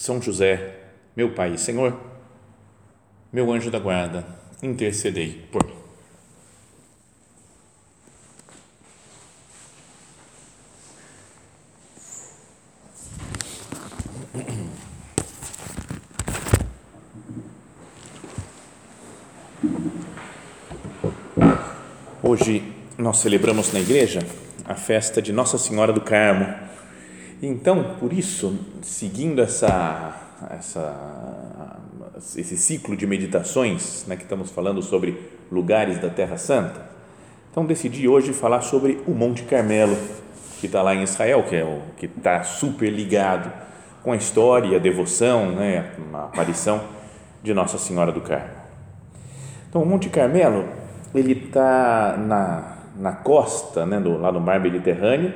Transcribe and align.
São 0.00 0.20
José, 0.22 0.76
meu 1.14 1.34
Pai 1.34 1.52
e 1.52 1.58
Senhor, 1.58 1.94
meu 3.30 3.52
anjo 3.52 3.70
da 3.70 3.78
guarda, 3.78 4.26
intercedei 4.62 5.46
por 5.52 5.62
mim. 5.62 5.74
Hoje 22.22 22.72
nós 22.96 23.18
celebramos 23.18 23.70
na 23.74 23.80
igreja 23.80 24.20
a 24.64 24.74
festa 24.74 25.20
de 25.20 25.30
Nossa 25.30 25.58
Senhora 25.58 25.92
do 25.92 26.00
Carmo. 26.00 26.70
Então, 27.42 27.96
por 27.98 28.12
isso, 28.12 28.54
seguindo 28.82 29.40
essa, 29.40 30.14
essa, 30.50 31.78
esse 32.36 32.54
ciclo 32.58 32.94
de 32.94 33.06
meditações 33.06 34.04
né, 34.06 34.14
que 34.14 34.24
estamos 34.24 34.50
falando 34.50 34.82
sobre 34.82 35.18
lugares 35.50 35.98
da 35.98 36.10
Terra 36.10 36.36
Santa, 36.36 36.84
então 37.50 37.64
decidi 37.64 38.06
hoje 38.06 38.34
falar 38.34 38.60
sobre 38.60 39.02
o 39.06 39.12
Monte 39.12 39.44
Carmelo, 39.44 39.96
que 40.60 40.66
está 40.66 40.82
lá 40.82 40.94
em 40.94 41.02
Israel, 41.02 41.42
que 41.44 41.56
é 41.56 41.64
o 41.64 41.80
que 41.96 42.04
está 42.04 42.42
super 42.42 42.90
ligado 42.90 43.50
com 44.02 44.12
a 44.12 44.16
história 44.16 44.76
a 44.76 44.80
devoção, 44.80 45.52
né, 45.52 45.92
a 46.12 46.24
aparição 46.24 46.82
de 47.42 47.54
Nossa 47.54 47.78
Senhora 47.78 48.12
do 48.12 48.20
Carmo. 48.20 48.60
Então, 49.66 49.82
o 49.82 49.86
Monte 49.86 50.10
Carmelo 50.10 50.68
ele 51.14 51.32
está 51.32 52.18
na, 52.18 52.76
na 52.96 53.12
costa, 53.12 53.86
né, 53.86 53.98
do, 53.98 54.18
lá 54.18 54.30
no 54.30 54.40
mar 54.40 54.60
Mediterrâneo, 54.60 55.32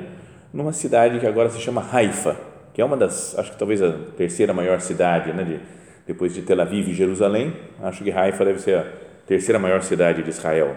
numa 0.55 0.71
cidade 0.71 1.19
que 1.19 1.27
agora 1.27 1.49
se 1.49 1.59
chama 1.59 1.85
Haifa, 1.91 2.37
que 2.73 2.81
é 2.81 2.85
uma 2.85 2.95
das, 2.95 3.37
acho 3.37 3.51
que 3.51 3.57
talvez 3.57 3.81
a 3.81 3.91
terceira 4.15 4.53
maior 4.53 4.79
cidade, 4.79 5.33
né, 5.33 5.43
de, 5.43 5.59
depois 6.07 6.33
de 6.33 6.41
Tel 6.43 6.61
Aviv 6.61 6.87
e 6.87 6.93
Jerusalém, 6.93 7.53
acho 7.83 8.01
que 8.01 8.09
Haifa 8.09 8.45
deve 8.45 8.59
ser 8.59 8.77
a 8.77 8.85
terceira 9.27 9.59
maior 9.59 9.83
cidade 9.83 10.23
de 10.23 10.29
Israel. 10.29 10.73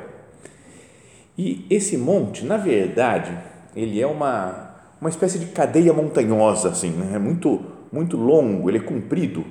E 1.39 1.65
esse 1.71 1.97
monte, 1.97 2.45
na 2.45 2.57
verdade, 2.57 3.31
ele 3.77 4.01
é 4.01 4.07
uma, 4.07 4.75
uma 5.01 5.09
espécie 5.09 5.39
de 5.39 5.47
cadeia 5.47 5.93
montanhosa, 5.93 6.71
assim, 6.71 6.91
né, 6.91 7.13
é 7.15 7.19
muito, 7.19 7.65
muito 7.93 8.17
longo, 8.17 8.69
ele 8.69 8.79
é 8.79 8.83
comprido, 8.83 9.45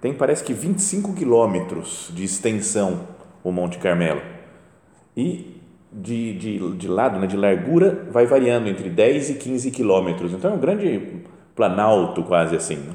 tem 0.00 0.14
parece 0.14 0.42
que 0.42 0.54
25 0.54 1.12
quilômetros 1.12 2.10
de 2.14 2.24
extensão 2.24 3.06
o 3.42 3.52
Monte 3.52 3.76
Carmelo 3.76 4.22
e 5.14 5.60
de, 5.94 6.32
de, 6.36 6.76
de 6.76 6.88
lado, 6.88 7.20
né, 7.20 7.26
de 7.26 7.36
largura, 7.36 8.06
vai 8.10 8.26
variando 8.26 8.68
entre 8.68 8.90
10 8.90 9.30
e 9.30 9.34
15 9.34 9.70
quilômetros. 9.70 10.32
Então 10.32 10.50
é 10.50 10.54
um 10.54 10.58
grande 10.58 11.22
planalto, 11.54 12.22
quase 12.24 12.56
assim. 12.56 12.76
Né? 12.76 12.92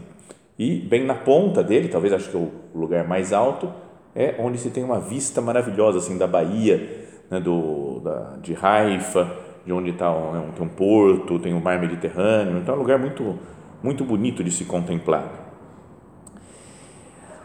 E 0.57 0.75
bem 0.75 1.05
na 1.05 1.15
ponta 1.15 1.63
dele, 1.63 1.87
talvez 1.87 2.13
acho 2.13 2.29
que 2.29 2.35
é 2.35 2.39
o 2.39 2.51
lugar 2.75 3.07
mais 3.07 3.31
alto, 3.31 3.71
é 4.13 4.35
onde 4.39 4.57
se 4.57 4.69
tem 4.69 4.83
uma 4.83 4.99
vista 4.99 5.39
maravilhosa 5.39 5.99
assim 5.99 6.17
da 6.17 6.27
Bahia, 6.27 7.07
né, 7.31 7.39
do, 7.39 8.01
da, 8.01 8.35
de 8.41 8.57
Haifa, 8.61 9.31
de 9.65 9.71
onde 9.71 9.91
está 9.91 10.11
um, 10.11 10.51
tem 10.51 10.65
um 10.65 10.69
porto, 10.69 11.39
tem 11.39 11.53
o 11.53 11.61
mar 11.61 11.79
Mediterrâneo. 11.79 12.57
Então 12.57 12.73
é 12.73 12.77
um 12.77 12.81
lugar 12.81 12.99
muito, 12.99 13.39
muito 13.81 14.03
bonito 14.03 14.43
de 14.43 14.51
se 14.51 14.65
contemplar. 14.65 15.47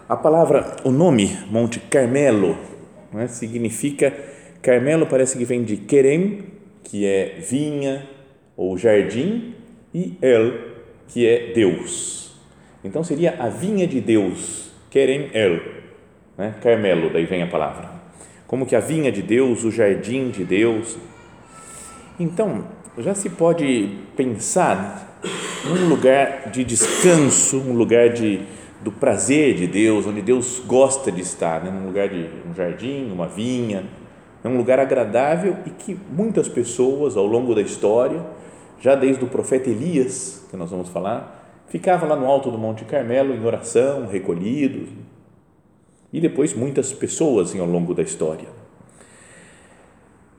A 0.09 0.17
palavra, 0.17 0.77
o 0.85 0.91
nome 0.91 1.39
Monte 1.51 1.79
Carmelo, 1.79 2.59
né, 3.13 3.29
significa 3.29 4.13
Carmelo 4.65 5.05
parece 5.07 5.37
que 5.37 5.45
vem 5.45 5.63
de 5.63 5.77
Kerem, 5.77 6.39
que 6.83 7.05
é 7.05 7.37
vinha 7.39 8.09
ou 8.57 8.79
jardim, 8.79 9.55
e 9.93 10.17
El, 10.23 10.55
que 11.07 11.29
é 11.29 11.53
Deus. 11.53 12.35
Então 12.83 13.05
seria 13.05 13.37
a 13.39 13.51
vinha 13.51 13.87
de 13.87 14.01
Deus, 14.01 14.71
Kerem 14.89 15.29
El, 15.35 15.61
né? 16.39 16.55
Carmelo, 16.63 17.13
daí 17.13 17.27
vem 17.27 17.43
a 17.43 17.47
palavra. 17.47 17.91
Como 18.47 18.65
que 18.65 18.75
a 18.75 18.81
vinha 18.81 19.13
de 19.13 19.21
Deus, 19.21 19.65
o 19.65 19.71
jardim 19.71 20.31
de 20.31 20.45
Deus. 20.45 20.97
Então, 22.19 22.65
já 22.97 23.15
se 23.15 23.29
pode 23.29 23.91
pensar 24.17 25.21
num 25.67 25.89
lugar 25.91 26.51
de 26.51 26.65
descanso, 26.65 27.59
um 27.59 27.75
lugar 27.75 28.09
de, 28.09 28.41
do 28.83 28.91
prazer 28.91 29.57
de 29.57 29.67
Deus, 29.67 30.07
onde 30.07 30.23
Deus 30.23 30.63
gosta 30.67 31.13
de 31.13 31.21
estar, 31.21 31.63
né? 31.63 31.71
num 31.71 31.85
lugar 31.85 32.09
de 32.09 32.31
um 32.49 32.55
jardim, 32.55 33.11
uma 33.13 33.27
vinha, 33.27 33.85
é 34.45 34.49
um 34.49 34.59
lugar 34.59 34.79
agradável 34.79 35.57
e 35.65 35.71
que 35.71 35.99
muitas 36.11 36.49
pessoas 36.49 37.17
ao 37.17 37.25
longo 37.25 37.55
da 37.55 37.63
história, 37.63 38.23
já 38.79 38.95
desde 38.95 39.25
o 39.25 39.29
profeta 39.29 39.71
Elias, 39.71 40.47
que 40.51 40.57
nós 40.57 40.71
vamos 40.71 40.91
falar, 40.91 41.65
ficavam 41.67 42.07
lá 42.07 42.15
no 42.15 42.27
alto 42.27 42.51
do 42.51 42.59
Monte 42.59 42.85
Carmelo 42.85 43.35
em 43.35 43.43
oração, 43.43 44.07
recolhidos. 44.07 44.91
E 46.13 46.21
depois 46.21 46.53
muitas 46.53 46.93
pessoas 46.93 47.59
ao 47.59 47.67
longo 47.67 47.95
da 47.95 48.03
história. 48.03 48.47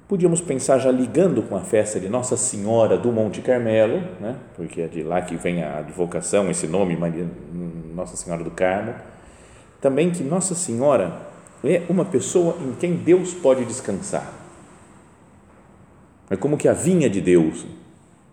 Podíamos 0.07 0.39
pensar 0.39 0.77
já 0.77 0.91
ligando 0.91 1.41
com 1.41 1.55
a 1.55 1.61
festa 1.61 1.99
de 1.99 2.07
Nossa 2.07 2.37
Senhora 2.37 2.95
do 2.95 3.11
Monte 3.11 3.41
Carmelo, 3.41 3.97
né? 4.21 4.35
porque 4.55 4.81
é 4.81 4.87
de 4.87 5.01
lá 5.01 5.19
que 5.23 5.35
vem 5.35 5.63
a 5.63 5.79
advocação, 5.79 6.47
esse 6.51 6.67
nome, 6.67 6.95
Maria, 6.95 7.27
Nossa 7.95 8.15
Senhora 8.15 8.43
do 8.43 8.51
Carmo, 8.51 8.93
também 9.81 10.11
que 10.11 10.23
Nossa 10.23 10.53
Senhora 10.53 11.24
é 11.67 11.83
uma 11.89 12.05
pessoa 12.05 12.57
em 12.61 12.73
quem 12.73 12.95
Deus 12.95 13.33
pode 13.33 13.65
descansar. 13.65 14.33
É 16.29 16.35
como 16.35 16.57
que 16.57 16.67
a 16.67 16.73
vinha 16.73 17.09
de 17.09 17.21
Deus, 17.21 17.65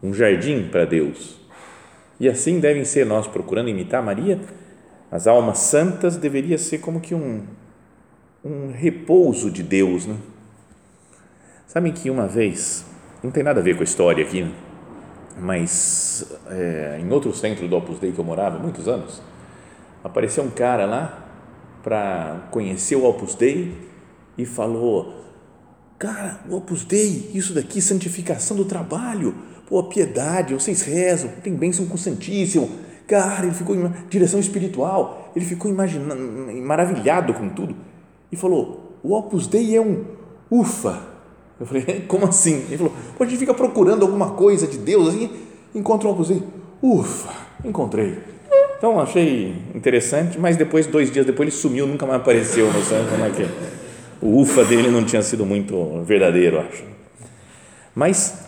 um 0.02 0.12
jardim 0.12 0.68
para 0.68 0.84
Deus. 0.84 1.40
E 2.18 2.28
assim 2.28 2.60
devem 2.60 2.84
ser 2.84 3.04
nós 3.06 3.26
procurando 3.26 3.68
imitar 3.68 4.02
Maria, 4.02 4.40
as 5.10 5.26
almas 5.26 5.58
santas 5.58 6.16
deveria 6.16 6.56
ser 6.56 6.78
como 6.78 7.00
que 7.00 7.14
um, 7.14 7.42
um 8.44 8.72
repouso 8.72 9.50
de 9.50 9.62
Deus, 9.62 10.06
né? 10.06 10.16
Sabem 11.66 11.92
que 11.92 12.10
uma 12.10 12.26
vez, 12.26 12.84
não 13.22 13.30
tem 13.30 13.42
nada 13.42 13.60
a 13.60 13.62
ver 13.62 13.74
com 13.74 13.80
a 13.80 13.84
história 13.84 14.24
aqui, 14.24 14.42
né? 14.42 14.52
mas 15.38 16.38
é, 16.50 16.98
em 17.00 17.10
outro 17.10 17.32
centro 17.34 17.66
do 17.66 17.76
Opus 17.76 17.98
Dei 17.98 18.12
que 18.12 18.18
eu 18.18 18.24
morava, 18.24 18.58
muitos 18.58 18.88
anos, 18.88 19.22
apareceu 20.04 20.44
um 20.44 20.50
cara 20.50 20.84
lá 20.84 21.21
para 21.82 22.48
conhecer 22.50 22.96
o 22.96 23.04
Opus 23.04 23.34
Dei 23.34 23.72
e 24.38 24.46
falou: 24.46 25.14
Cara, 25.98 26.40
o 26.48 26.56
Opus 26.56 26.84
Dei, 26.84 27.30
isso 27.34 27.52
daqui, 27.52 27.80
santificação 27.80 28.56
do 28.56 28.64
trabalho, 28.64 29.34
pô, 29.68 29.78
a 29.78 29.84
piedade, 29.84 30.54
vocês 30.54 30.82
rezam, 30.82 31.30
tem 31.42 31.54
bênção 31.54 31.86
com 31.86 31.94
o 31.94 31.98
Santíssimo. 31.98 32.70
Cara, 33.06 33.44
ele 33.44 33.54
ficou 33.54 33.74
em 33.74 33.92
direção 34.08 34.40
espiritual, 34.40 35.32
ele 35.34 35.44
ficou 35.44 35.70
imaginando, 35.70 36.16
maravilhado 36.62 37.34
com 37.34 37.48
tudo 37.48 37.76
e 38.30 38.36
falou: 38.36 38.98
O 39.02 39.14
Opus 39.14 39.46
Dei 39.46 39.76
é 39.76 39.80
um 39.80 40.04
ufa. 40.50 41.02
Eu 41.60 41.66
falei: 41.66 42.04
Como 42.08 42.26
assim? 42.26 42.64
Ele 42.68 42.78
falou: 42.78 42.92
Pô, 43.16 43.24
a 43.24 43.26
gente 43.26 43.38
fica 43.38 43.54
procurando 43.54 44.02
alguma 44.02 44.30
coisa 44.30 44.66
de 44.66 44.78
Deus 44.78 45.08
assim, 45.08 45.30
encontra 45.74 46.08
o 46.08 46.12
Opus 46.12 46.28
Dei. 46.28 46.42
Ufa, 46.82 47.32
encontrei 47.64 48.31
então 48.82 48.98
achei 48.98 49.54
interessante, 49.76 50.40
mas 50.40 50.56
depois, 50.56 50.88
dois 50.88 51.08
dias 51.08 51.24
depois, 51.24 51.48
ele 51.48 51.56
sumiu, 51.56 51.86
nunca 51.86 52.04
mais 52.04 52.20
apareceu. 52.20 52.66
Não 52.66 52.82
sei 52.82 52.98
como 53.08 53.24
é 53.24 53.30
que 53.30 53.46
o 54.20 54.40
ufa 54.40 54.64
dele 54.64 54.90
não 54.90 55.04
tinha 55.04 55.22
sido 55.22 55.46
muito 55.46 56.02
verdadeiro, 56.02 56.58
acho. 56.58 56.82
Mas 57.94 58.44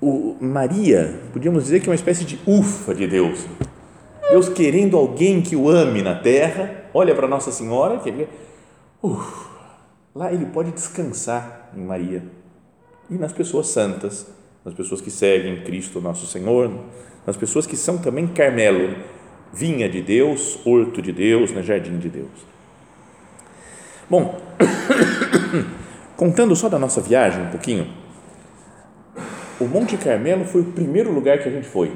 o 0.00 0.38
Maria, 0.40 1.20
podíamos 1.34 1.64
dizer 1.64 1.80
que 1.80 1.86
é 1.86 1.90
uma 1.90 1.94
espécie 1.94 2.24
de 2.24 2.40
ufa 2.46 2.94
de 2.94 3.06
Deus. 3.06 3.44
Deus 4.30 4.48
querendo 4.48 4.96
alguém 4.96 5.42
que 5.42 5.54
o 5.54 5.68
ame 5.68 6.00
na 6.00 6.14
terra, 6.14 6.86
olha 6.94 7.14
para 7.14 7.28
Nossa 7.28 7.52
Senhora, 7.52 7.98
que 7.98 8.08
ele, 8.08 8.26
uf, 9.02 9.50
lá 10.14 10.32
ele 10.32 10.46
pode 10.46 10.72
descansar 10.72 11.70
em 11.76 11.84
Maria 11.84 12.22
e 13.10 13.16
nas 13.16 13.34
pessoas 13.34 13.66
santas, 13.66 14.26
nas 14.64 14.72
pessoas 14.72 15.02
que 15.02 15.10
seguem 15.10 15.62
Cristo 15.62 16.00
nosso 16.00 16.26
Senhor, 16.26 16.72
nas 17.26 17.36
pessoas 17.36 17.66
que 17.66 17.76
são 17.76 17.98
também 17.98 18.26
Carmelo, 18.26 18.96
vinha 19.54 19.88
de 19.88 20.02
Deus, 20.02 20.58
horto 20.66 21.00
de 21.00 21.12
Deus, 21.12 21.52
né, 21.52 21.62
jardim 21.62 21.98
de 21.98 22.08
Deus. 22.08 22.54
Bom, 24.10 24.38
contando 26.16 26.54
só 26.56 26.68
da 26.68 26.78
nossa 26.78 27.00
viagem 27.00 27.44
um 27.44 27.50
pouquinho, 27.50 27.86
o 29.60 29.66
Monte 29.66 29.96
Carmelo 29.96 30.44
foi 30.44 30.62
o 30.62 30.72
primeiro 30.72 31.12
lugar 31.12 31.38
que 31.38 31.48
a 31.48 31.52
gente 31.52 31.66
foi. 31.66 31.92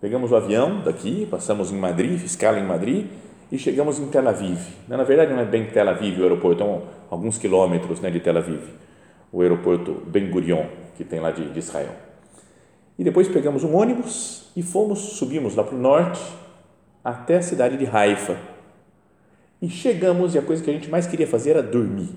Pegamos 0.00 0.32
o 0.32 0.36
avião 0.36 0.82
daqui, 0.82 1.26
passamos 1.30 1.72
em 1.72 1.78
Madrid, 1.78 2.22
escala 2.22 2.58
em 2.58 2.66
Madrid 2.66 3.06
e 3.50 3.58
chegamos 3.58 3.98
em 3.98 4.08
Tel 4.08 4.28
Aviv. 4.28 4.58
Na 4.88 5.02
verdade, 5.04 5.32
não 5.32 5.40
é 5.40 5.44
bem 5.44 5.66
Tel 5.66 5.88
Aviv 5.88 6.18
o 6.18 6.22
aeroporto, 6.24 6.62
é 6.62 6.80
alguns 7.08 7.38
quilômetros 7.38 8.00
né, 8.00 8.10
de 8.10 8.20
Tel 8.20 8.36
Aviv, 8.36 8.62
o 9.32 9.40
aeroporto 9.40 10.02
Ben 10.06 10.28
Gurion, 10.28 10.66
que 10.96 11.04
tem 11.04 11.20
lá 11.20 11.30
de, 11.30 11.48
de 11.48 11.58
Israel. 11.58 12.05
E 12.98 13.04
depois 13.04 13.28
pegamos 13.28 13.62
um 13.62 13.76
ônibus 13.76 14.50
e 14.56 14.62
fomos, 14.62 14.98
subimos 14.98 15.54
lá 15.54 15.62
para 15.62 15.76
o 15.76 15.78
norte 15.78 16.20
até 17.04 17.36
a 17.36 17.42
cidade 17.42 17.76
de 17.76 17.86
Haifa. 17.86 18.36
E 19.60 19.68
chegamos 19.68 20.34
e 20.34 20.38
a 20.38 20.42
coisa 20.42 20.62
que 20.62 20.70
a 20.70 20.72
gente 20.72 20.90
mais 20.90 21.06
queria 21.06 21.26
fazer 21.26 21.50
era 21.50 21.62
dormir, 21.62 22.10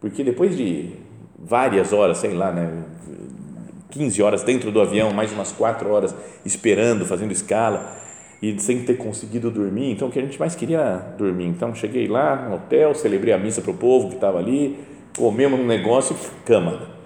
porque 0.00 0.22
depois 0.22 0.56
de 0.56 0.92
várias 1.38 1.92
horas, 1.92 2.18
sei 2.18 2.34
lá, 2.34 2.52
né, 2.52 2.84
15 3.90 4.22
horas 4.22 4.42
dentro 4.42 4.70
do 4.70 4.80
avião, 4.80 5.12
mais 5.12 5.32
umas 5.32 5.52
4 5.52 5.88
horas 5.88 6.14
esperando, 6.44 7.04
fazendo 7.04 7.32
escala 7.32 7.96
e 8.40 8.58
sem 8.60 8.84
ter 8.84 8.96
conseguido 8.96 9.50
dormir. 9.50 9.90
Então, 9.90 10.08
o 10.08 10.10
que 10.10 10.18
a 10.18 10.22
gente 10.22 10.38
mais 10.38 10.54
queria 10.54 11.14
dormir. 11.16 11.46
Então, 11.46 11.74
cheguei 11.74 12.06
lá 12.06 12.36
no 12.48 12.56
hotel, 12.56 12.94
celebrei 12.94 13.34
a 13.34 13.38
missa 13.38 13.60
para 13.60 13.70
o 13.70 13.74
povo 13.74 14.08
que 14.08 14.14
estava 14.14 14.38
ali, 14.38 14.78
comemos 15.16 15.58
um 15.58 15.66
negócio, 15.66 16.14
cama. 16.44 16.97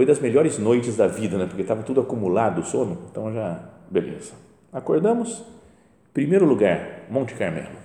Foi 0.00 0.06
das 0.06 0.18
melhores 0.18 0.56
noites 0.56 0.96
da 0.96 1.06
vida, 1.06 1.36
né? 1.36 1.44
Porque 1.44 1.60
estava 1.60 1.82
tudo 1.82 2.00
acumulado 2.00 2.62
o 2.62 2.64
sono. 2.64 2.96
Então, 3.10 3.30
já, 3.34 3.60
beleza. 3.90 4.32
Acordamos, 4.72 5.44
primeiro 6.14 6.46
lugar, 6.46 7.02
Monte 7.10 7.34
Carmelo. 7.34 7.76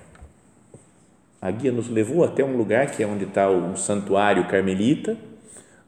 A 1.42 1.52
guia 1.52 1.74
nos 1.74 1.90
levou 1.90 2.24
até 2.24 2.42
um 2.42 2.56
lugar 2.56 2.90
que 2.90 3.04
é 3.04 3.06
onde 3.06 3.26
está 3.26 3.50
o 3.50 3.76
santuário 3.76 4.48
carmelita, 4.48 5.18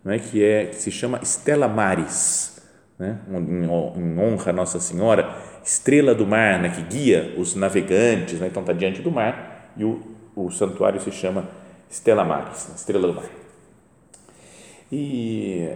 né? 0.03 0.19
que, 0.19 0.43
é, 0.43 0.65
que 0.65 0.75
se 0.75 0.91
chama 0.91 1.21
Stella 1.23 1.69
Maris, 1.69 2.61
né? 2.99 3.19
em, 3.31 4.19
honra 4.19 4.49
a 4.49 4.53
Nossa 4.53 4.81
Senhora, 4.81 5.33
estrela 5.63 6.13
do 6.13 6.27
mar, 6.27 6.59
né? 6.61 6.67
que 6.67 6.81
guia 6.81 7.35
os 7.37 7.55
navegantes, 7.55 8.37
né? 8.41 8.47
então 8.47 8.63
está 8.63 8.73
diante 8.73 9.01
do 9.01 9.09
mar, 9.09 9.71
e 9.77 9.85
o, 9.85 10.01
o 10.35 10.51
santuário 10.51 10.99
se 10.99 11.09
chama 11.09 11.47
Stella 11.89 12.25
Maris, 12.25 12.67
estrela 12.75 13.07
do 13.07 13.13
mar. 13.13 13.29
E, 14.91 15.69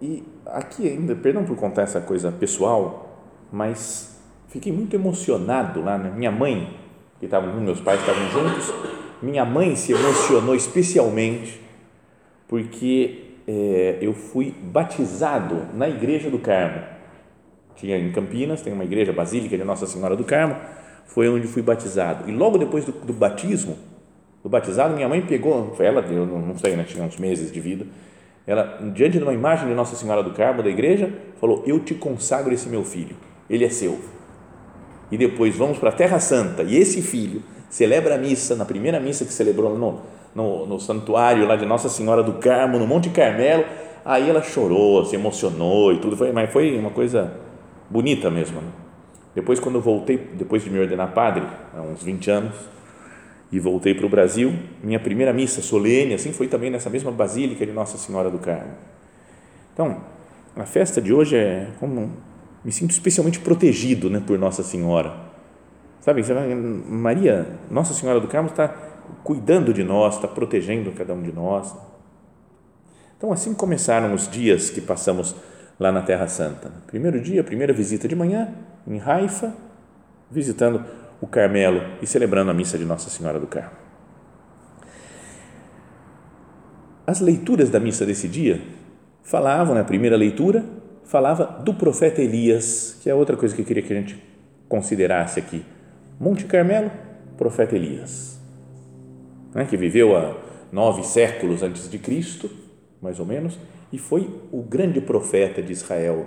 e 0.00 0.24
aqui 0.46 0.88
ainda, 0.88 1.14
perdão 1.14 1.44
por 1.44 1.56
contar 1.56 1.82
essa 1.82 2.00
coisa 2.00 2.32
pessoal, 2.32 3.18
mas 3.52 4.18
fiquei 4.48 4.72
muito 4.72 4.94
emocionado 4.94 5.82
lá, 5.82 5.98
né? 5.98 6.10
minha 6.16 6.32
mãe, 6.32 6.76
que 7.18 7.26
estavam, 7.26 7.52
meus 7.60 7.80
pais 7.80 8.00
estavam 8.00 8.28
juntos, 8.30 8.72
minha 9.22 9.44
mãe 9.44 9.76
se 9.76 9.92
emocionou 9.92 10.54
especialmente 10.54 11.60
porque 12.48 13.36
é, 13.46 13.98
eu 14.00 14.12
fui 14.12 14.54
batizado 14.60 15.66
na 15.74 15.88
Igreja 15.88 16.30
do 16.30 16.38
Carmo. 16.38 16.82
Tinha 17.76 17.96
em 17.96 18.10
Campinas, 18.12 18.60
tem 18.60 18.72
uma 18.72 18.84
igreja 18.84 19.12
basílica 19.12 19.56
de 19.56 19.64
Nossa 19.64 19.86
Senhora 19.86 20.16
do 20.16 20.24
Carmo, 20.24 20.56
foi 21.06 21.28
onde 21.28 21.46
fui 21.46 21.62
batizado. 21.62 22.28
E 22.28 22.32
logo 22.32 22.58
depois 22.58 22.84
do, 22.84 22.92
do 22.92 23.12
batismo, 23.12 23.76
do 24.42 24.48
batizado, 24.48 24.94
minha 24.94 25.08
mãe 25.08 25.22
pegou, 25.22 25.74
foi 25.76 25.86
ela, 25.86 26.00
eu 26.02 26.26
não 26.26 26.56
sei, 26.58 26.76
né, 26.76 26.84
tinha 26.84 27.04
uns 27.04 27.16
meses 27.18 27.52
de 27.52 27.60
vida, 27.60 27.86
ela, 28.46 28.78
diante 28.94 29.18
de 29.18 29.22
uma 29.22 29.32
imagem 29.32 29.68
de 29.68 29.74
Nossa 29.74 29.94
Senhora 29.94 30.22
do 30.22 30.32
Carmo, 30.32 30.62
da 30.62 30.68
igreja, 30.68 31.12
falou: 31.40 31.62
Eu 31.66 31.80
te 31.80 31.94
consagro 31.94 32.52
esse 32.52 32.68
meu 32.68 32.84
filho, 32.84 33.16
ele 33.48 33.64
é 33.64 33.70
seu. 33.70 33.98
E 35.10 35.18
depois 35.18 35.54
vamos 35.56 35.78
para 35.78 35.90
a 35.90 35.92
Terra 35.92 36.20
Santa, 36.20 36.62
e 36.62 36.76
esse 36.76 37.02
filho 37.02 37.42
celebra 37.68 38.14
a 38.14 38.18
missa, 38.18 38.56
na 38.56 38.64
primeira 38.64 38.98
missa 39.00 39.24
que 39.24 39.32
celebrou 39.32 39.76
no, 39.76 40.00
no, 40.34 40.66
no 40.66 40.80
santuário 40.80 41.46
lá 41.46 41.56
de 41.56 41.66
Nossa 41.66 41.88
Senhora 41.88 42.22
do 42.22 42.34
Carmo, 42.34 42.78
no 42.78 42.86
Monte 42.86 43.10
Carmelo, 43.10 43.64
aí 44.04 44.28
ela 44.28 44.42
chorou, 44.42 45.04
se 45.04 45.14
emocionou 45.14 45.92
e 45.92 45.98
tudo, 45.98 46.16
foi, 46.16 46.32
mas 46.32 46.50
foi 46.50 46.78
uma 46.78 46.90
coisa 46.90 47.32
bonita 47.88 48.30
mesmo. 48.30 48.60
Né? 48.60 48.68
Depois, 49.34 49.60
quando 49.60 49.76
eu 49.76 49.80
voltei, 49.80 50.18
depois 50.34 50.62
de 50.64 50.70
me 50.70 50.78
ordenar 50.78 51.12
padre, 51.12 51.44
há 51.76 51.80
uns 51.80 52.02
20 52.02 52.30
anos, 52.30 52.54
e 53.52 53.58
voltei 53.58 53.94
para 53.94 54.06
o 54.06 54.08
Brasil, 54.08 54.52
minha 54.82 55.00
primeira 55.00 55.32
missa 55.32 55.60
solene, 55.60 56.14
assim, 56.14 56.32
foi 56.32 56.46
também 56.46 56.70
nessa 56.70 56.88
mesma 56.88 57.10
basílica 57.10 57.66
de 57.66 57.72
Nossa 57.72 57.98
Senhora 57.98 58.30
do 58.30 58.38
Carmo. 58.38 58.74
Então, 59.72 59.98
a 60.56 60.64
festa 60.64 61.00
de 61.00 61.12
hoje 61.12 61.36
é 61.36 61.68
como 61.80 62.12
me 62.64 62.70
sinto 62.70 62.92
especialmente 62.92 63.40
protegido, 63.40 64.08
né, 64.08 64.22
por 64.24 64.38
Nossa 64.38 64.62
Senhora. 64.62 65.14
Sabe, 66.00 66.22
Maria, 66.88 67.46
Nossa 67.70 67.92
Senhora 67.92 68.20
do 68.20 68.28
Carmo 68.28 68.48
está 68.48 68.68
cuidando 69.24 69.74
de 69.74 69.82
nós, 69.82 70.14
está 70.14 70.28
protegendo 70.28 70.92
cada 70.92 71.12
um 71.12 71.22
de 71.22 71.32
nós. 71.32 71.74
Então, 73.16 73.32
assim 73.32 73.52
começaram 73.52 74.14
os 74.14 74.28
dias 74.28 74.70
que 74.70 74.80
passamos 74.80 75.34
lá 75.78 75.90
na 75.90 76.02
Terra 76.02 76.28
Santa. 76.28 76.70
Primeiro 76.86 77.20
dia, 77.20 77.42
primeira 77.42 77.72
visita 77.72 78.06
de 78.06 78.14
manhã, 78.14 78.54
em 78.86 79.00
Haifa, 79.00 79.52
visitando 80.30 80.84
o 81.20 81.26
Carmelo 81.26 81.82
e 82.00 82.06
celebrando 82.06 82.50
a 82.50 82.54
missa 82.54 82.78
de 82.78 82.84
Nossa 82.84 83.10
Senhora 83.10 83.38
do 83.38 83.46
Carmo. 83.46 83.76
As 87.06 87.20
leituras 87.20 87.70
da 87.70 87.80
missa 87.80 88.06
desse 88.06 88.28
dia 88.28 88.60
falavam, 89.22 89.74
na 89.74 89.84
primeira 89.84 90.16
leitura, 90.16 90.64
falava 91.04 91.44
do 91.44 91.74
profeta 91.74 92.22
Elias, 92.22 92.98
que 93.02 93.10
é 93.10 93.14
outra 93.14 93.36
coisa 93.36 93.54
que 93.54 93.62
eu 93.62 93.66
queria 93.66 93.82
que 93.82 93.92
a 93.92 93.96
gente 93.96 94.22
considerasse 94.68 95.38
aqui. 95.38 95.64
Monte 96.18 96.44
Carmelo, 96.44 96.90
profeta 97.36 97.74
Elias 97.74 98.40
né, 99.54 99.64
que 99.64 99.76
viveu 99.76 100.16
há 100.16 100.36
nove 100.72 101.02
séculos 101.02 101.62
antes 101.62 101.90
de 101.90 101.98
Cristo, 101.98 102.50
mais 103.00 103.18
ou 103.18 103.26
menos, 103.26 103.58
e 103.92 103.98
foi 103.98 104.30
o 104.52 104.62
grande 104.62 105.00
profeta 105.00 105.62
de 105.62 105.72
Israel, 105.72 106.26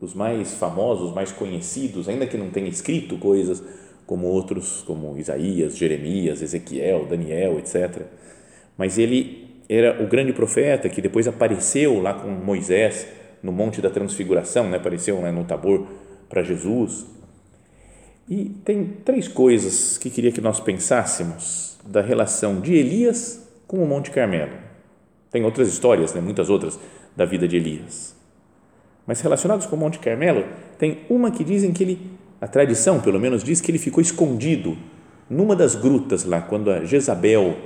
dos 0.00 0.14
mais 0.14 0.54
famosos, 0.54 1.14
mais 1.14 1.32
conhecidos, 1.32 2.08
ainda 2.08 2.26
que 2.26 2.36
não 2.36 2.50
tenha 2.50 2.68
escrito 2.68 3.18
coisas 3.18 3.62
como 4.10 4.26
outros, 4.26 4.82
como 4.82 5.16
Isaías, 5.16 5.76
Jeremias, 5.76 6.42
Ezequiel, 6.42 7.06
Daniel, 7.06 7.60
etc. 7.60 8.02
Mas 8.76 8.98
ele 8.98 9.62
era 9.68 10.02
o 10.02 10.08
grande 10.08 10.32
profeta 10.32 10.88
que 10.88 11.00
depois 11.00 11.28
apareceu 11.28 12.00
lá 12.00 12.12
com 12.12 12.28
Moisés 12.28 13.06
no 13.40 13.52
Monte 13.52 13.80
da 13.80 13.88
Transfiguração, 13.88 14.68
né? 14.68 14.78
apareceu 14.78 15.20
né, 15.20 15.30
no 15.30 15.44
Tabor 15.44 15.86
para 16.28 16.42
Jesus. 16.42 17.06
E 18.28 18.46
tem 18.64 18.84
três 19.04 19.28
coisas 19.28 19.96
que 19.96 20.10
queria 20.10 20.32
que 20.32 20.40
nós 20.40 20.58
pensássemos 20.58 21.78
da 21.86 22.00
relação 22.00 22.60
de 22.60 22.74
Elias 22.74 23.48
com 23.68 23.80
o 23.80 23.86
Monte 23.86 24.10
Carmelo. 24.10 24.54
Tem 25.30 25.44
outras 25.44 25.68
histórias, 25.68 26.12
né, 26.14 26.20
muitas 26.20 26.50
outras 26.50 26.80
da 27.16 27.24
vida 27.24 27.46
de 27.46 27.56
Elias. 27.56 28.16
Mas 29.06 29.20
relacionados 29.20 29.66
com 29.66 29.76
o 29.76 29.78
Monte 29.78 30.00
Carmelo, 30.00 30.44
tem 30.78 30.98
uma 31.08 31.30
que 31.30 31.44
dizem 31.44 31.72
que 31.72 31.84
ele, 31.84 32.10
a 32.40 32.46
tradição 32.46 33.00
pelo 33.00 33.20
menos 33.20 33.44
diz 33.44 33.60
que 33.60 33.70
ele 33.70 33.78
ficou 33.78 34.00
escondido 34.00 34.76
numa 35.28 35.54
das 35.54 35.74
grutas 35.74 36.24
lá, 36.24 36.40
quando 36.40 36.70
a 36.70 36.84
Jezabel 36.84 37.56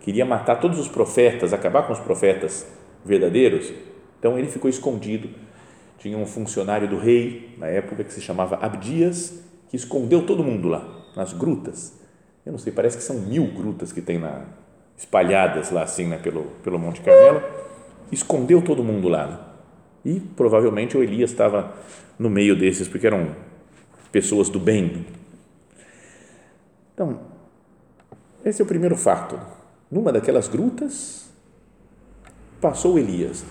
queria 0.00 0.24
matar 0.24 0.56
todos 0.56 0.78
os 0.78 0.88
profetas, 0.88 1.52
acabar 1.52 1.86
com 1.86 1.92
os 1.92 2.00
profetas 2.00 2.66
verdadeiros. 3.04 3.72
Então 4.18 4.38
ele 4.38 4.48
ficou 4.48 4.68
escondido. 4.68 5.28
Tinha 5.98 6.18
um 6.18 6.26
funcionário 6.26 6.88
do 6.88 6.98
rei 6.98 7.54
na 7.58 7.68
época 7.68 8.02
que 8.02 8.12
se 8.12 8.20
chamava 8.20 8.56
Abdias, 8.56 9.40
que 9.68 9.76
escondeu 9.76 10.26
todo 10.26 10.42
mundo 10.42 10.68
lá, 10.68 10.84
nas 11.14 11.32
grutas 11.32 12.02
eu 12.44 12.50
não 12.50 12.58
sei, 12.58 12.72
parece 12.72 12.96
que 12.96 13.02
são 13.04 13.20
mil 13.20 13.46
grutas 13.46 13.92
que 13.92 14.00
tem 14.00 14.18
na, 14.18 14.44
espalhadas 14.96 15.70
lá 15.70 15.82
assim, 15.82 16.06
né, 16.06 16.18
pelo, 16.18 16.44
pelo 16.62 16.78
Monte 16.78 17.00
Carmelo, 17.00 17.42
escondeu 18.10 18.60
todo 18.60 18.82
mundo 18.82 19.08
lá. 19.08 19.26
Né? 19.26 19.38
E 20.04 20.20
provavelmente 20.20 20.96
o 20.96 21.02
Elias 21.02 21.30
estava 21.30 21.72
no 22.18 22.28
meio 22.28 22.56
desses, 22.56 22.88
porque 22.88 23.06
eram 23.06 23.28
pessoas 24.12 24.48
do 24.48 24.60
bem. 24.60 25.06
Então, 26.94 27.18
esse 28.44 28.62
é 28.62 28.64
o 28.64 28.68
primeiro 28.68 28.96
fato. 28.96 29.40
Numa 29.90 30.12
daquelas 30.12 30.46
grutas, 30.46 31.30
passou 32.60 32.98
Elias. 32.98 33.44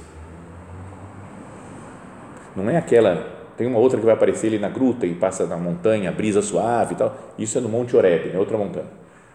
Não 2.55 2.69
é 2.69 2.77
aquela 2.77 3.41
tem 3.61 3.67
uma 3.67 3.77
outra 3.77 3.99
que 3.99 4.05
vai 4.05 4.15
aparecer 4.15 4.47
ali 4.47 4.57
na 4.57 4.69
gruta 4.69 5.05
e 5.05 5.13
passa 5.13 5.45
na 5.45 5.55
montanha, 5.55 6.11
brisa 6.11 6.41
suave 6.41 6.95
e 6.95 6.97
tal. 6.97 7.15
Isso 7.37 7.59
é 7.59 7.61
no 7.61 7.69
Monte 7.69 7.95
Oreb, 7.95 8.31
é 8.33 8.39
outra 8.39 8.57
montanha. 8.57 8.87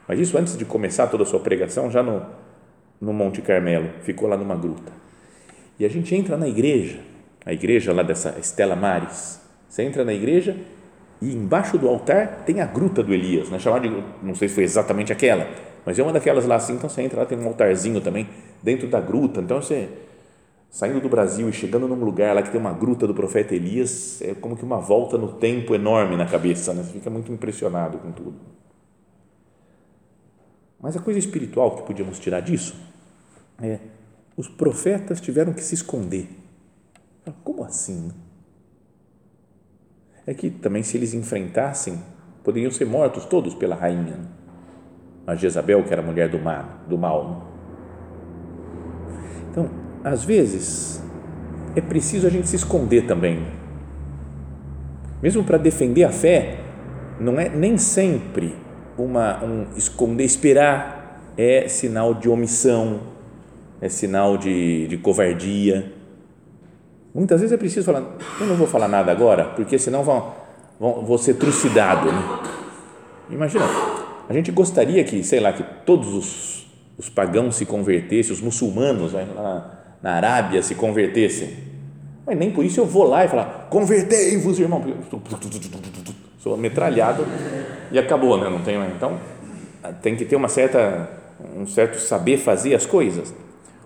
Mas 0.08 0.18
isso 0.18 0.36
antes 0.36 0.56
de 0.56 0.64
começar 0.64 1.06
toda 1.06 1.22
a 1.22 1.26
sua 1.26 1.38
pregação, 1.38 1.88
já 1.92 2.02
no, 2.02 2.26
no 3.00 3.12
Monte 3.12 3.40
Carmelo, 3.40 3.88
ficou 4.02 4.28
lá 4.28 4.36
numa 4.36 4.56
gruta. 4.56 4.90
E 5.78 5.84
a 5.84 5.88
gente 5.88 6.12
entra 6.12 6.36
na 6.36 6.48
igreja, 6.48 6.98
a 7.44 7.52
igreja 7.52 7.92
lá 7.92 8.02
dessa 8.02 8.36
Estela 8.36 8.74
Maris. 8.74 9.40
Você 9.68 9.84
entra 9.84 10.04
na 10.04 10.12
igreja 10.12 10.56
e 11.20 11.34
embaixo 11.34 11.78
do 11.78 11.88
altar 11.88 12.42
tem 12.44 12.60
a 12.60 12.66
gruta 12.66 13.02
do 13.02 13.12
Elias, 13.12 13.48
né? 13.50 13.58
chamada 13.58 13.88
de, 13.88 14.04
não 14.22 14.34
sei 14.34 14.48
se 14.48 14.54
foi 14.54 14.64
exatamente 14.64 15.12
aquela, 15.12 15.48
mas 15.84 15.98
é 15.98 16.02
uma 16.02 16.12
daquelas 16.12 16.44
lá 16.44 16.56
assim, 16.56 16.74
então 16.74 16.88
você 16.88 17.02
entra 17.02 17.20
lá, 17.20 17.26
tem 17.26 17.38
um 17.38 17.46
altarzinho 17.46 18.00
também 18.00 18.28
dentro 18.62 18.88
da 18.88 19.00
gruta, 19.00 19.40
então 19.40 19.60
você 19.60 19.88
saindo 20.68 21.00
do 21.00 21.08
Brasil 21.08 21.48
e 21.48 21.52
chegando 21.52 21.88
num 21.88 22.04
lugar 22.04 22.34
lá 22.34 22.42
que 22.42 22.50
tem 22.50 22.60
uma 22.60 22.72
gruta 22.72 23.06
do 23.06 23.14
profeta 23.14 23.54
Elias, 23.54 24.20
é 24.20 24.34
como 24.34 24.56
que 24.56 24.64
uma 24.64 24.78
volta 24.78 25.16
no 25.16 25.32
tempo 25.32 25.74
enorme 25.74 26.16
na 26.16 26.26
cabeça, 26.26 26.74
né? 26.74 26.82
Você 26.82 26.92
fica 26.92 27.08
muito 27.08 27.32
impressionado 27.32 27.96
com 27.98 28.12
tudo. 28.12 28.34
Mas 30.78 30.94
a 30.96 31.00
coisa 31.00 31.18
espiritual 31.18 31.76
que 31.76 31.82
podíamos 31.82 32.18
tirar 32.18 32.40
disso 32.40 32.76
é 33.58 33.78
os 34.36 34.48
profetas 34.48 35.20
tiveram 35.20 35.54
que 35.54 35.62
se 35.62 35.74
esconder. 35.74 36.28
Como 37.42 37.64
assim? 37.64 38.12
É 40.26 40.34
que 40.34 40.50
também 40.50 40.82
se 40.82 40.96
eles 40.96 41.14
enfrentassem, 41.14 41.98
poderiam 42.42 42.70
ser 42.70 42.84
mortos 42.84 43.24
todos 43.24 43.54
pela 43.54 43.76
rainha. 43.76 44.18
A 45.26 45.34
Jezabel, 45.34 45.82
que 45.84 45.92
era 45.92 46.02
mulher 46.02 46.28
do 46.28 46.38
mal, 46.38 46.64
do 46.88 46.98
mal. 46.98 47.46
Então, 49.50 49.70
às 50.04 50.24
vezes, 50.24 51.02
é 51.74 51.80
preciso 51.80 52.26
a 52.26 52.30
gente 52.30 52.48
se 52.48 52.56
esconder 52.56 53.06
também. 53.06 53.46
Mesmo 55.22 55.42
para 55.42 55.58
defender 55.58 56.04
a 56.04 56.10
fé, 56.10 56.58
não 57.18 57.38
é 57.40 57.48
nem 57.48 57.78
sempre 57.78 58.54
uma 58.98 59.42
um 59.42 59.66
esconder, 59.76 60.24
esperar 60.24 60.96
é 61.36 61.68
sinal 61.68 62.14
de 62.14 62.28
omissão, 62.28 63.00
é 63.80 63.88
sinal 63.88 64.38
de, 64.38 64.86
de 64.88 64.96
covardia. 64.96 65.92
Muitas 67.16 67.40
vezes 67.40 67.54
é 67.54 67.56
preciso 67.56 67.86
falar, 67.86 68.02
eu 68.38 68.46
não 68.46 68.56
vou 68.56 68.66
falar 68.66 68.88
nada 68.88 69.10
agora, 69.10 69.44
porque 69.56 69.78
senão 69.78 70.04
vão, 70.04 70.34
vão, 70.78 71.02
vou 71.02 71.16
ser 71.16 71.32
trucidado. 71.34 72.12
Né? 72.12 72.42
Imagina, 73.30 73.64
a 74.28 74.32
gente 74.34 74.52
gostaria 74.52 75.02
que, 75.02 75.24
sei 75.24 75.40
lá, 75.40 75.50
que 75.50 75.62
todos 75.86 76.12
os, 76.12 76.66
os 76.98 77.08
pagãos 77.08 77.56
se 77.56 77.64
convertessem, 77.64 78.34
os 78.34 78.42
muçulmanos 78.42 79.14
lá 79.14 79.24
na, 79.24 79.70
na 80.02 80.12
Arábia 80.12 80.62
se 80.62 80.74
convertessem. 80.74 81.56
Mas 82.26 82.36
nem 82.36 82.50
por 82.50 82.62
isso 82.62 82.80
eu 82.80 82.84
vou 82.84 83.04
lá 83.08 83.24
e 83.24 83.28
falar, 83.28 83.68
convertei-vos, 83.70 84.60
irmão. 84.60 84.84
Sou 86.38 86.54
metralhado 86.54 87.26
e 87.90 87.98
acabou, 87.98 88.36
né? 88.36 88.50
Não 88.50 88.60
tem, 88.60 88.76
então 88.94 89.18
tem 90.02 90.16
que 90.16 90.26
ter 90.26 90.36
uma 90.36 90.48
certa, 90.48 91.08
um 91.56 91.66
certo 91.66 91.98
saber 91.98 92.36
fazer 92.36 92.74
as 92.74 92.84
coisas. 92.84 93.34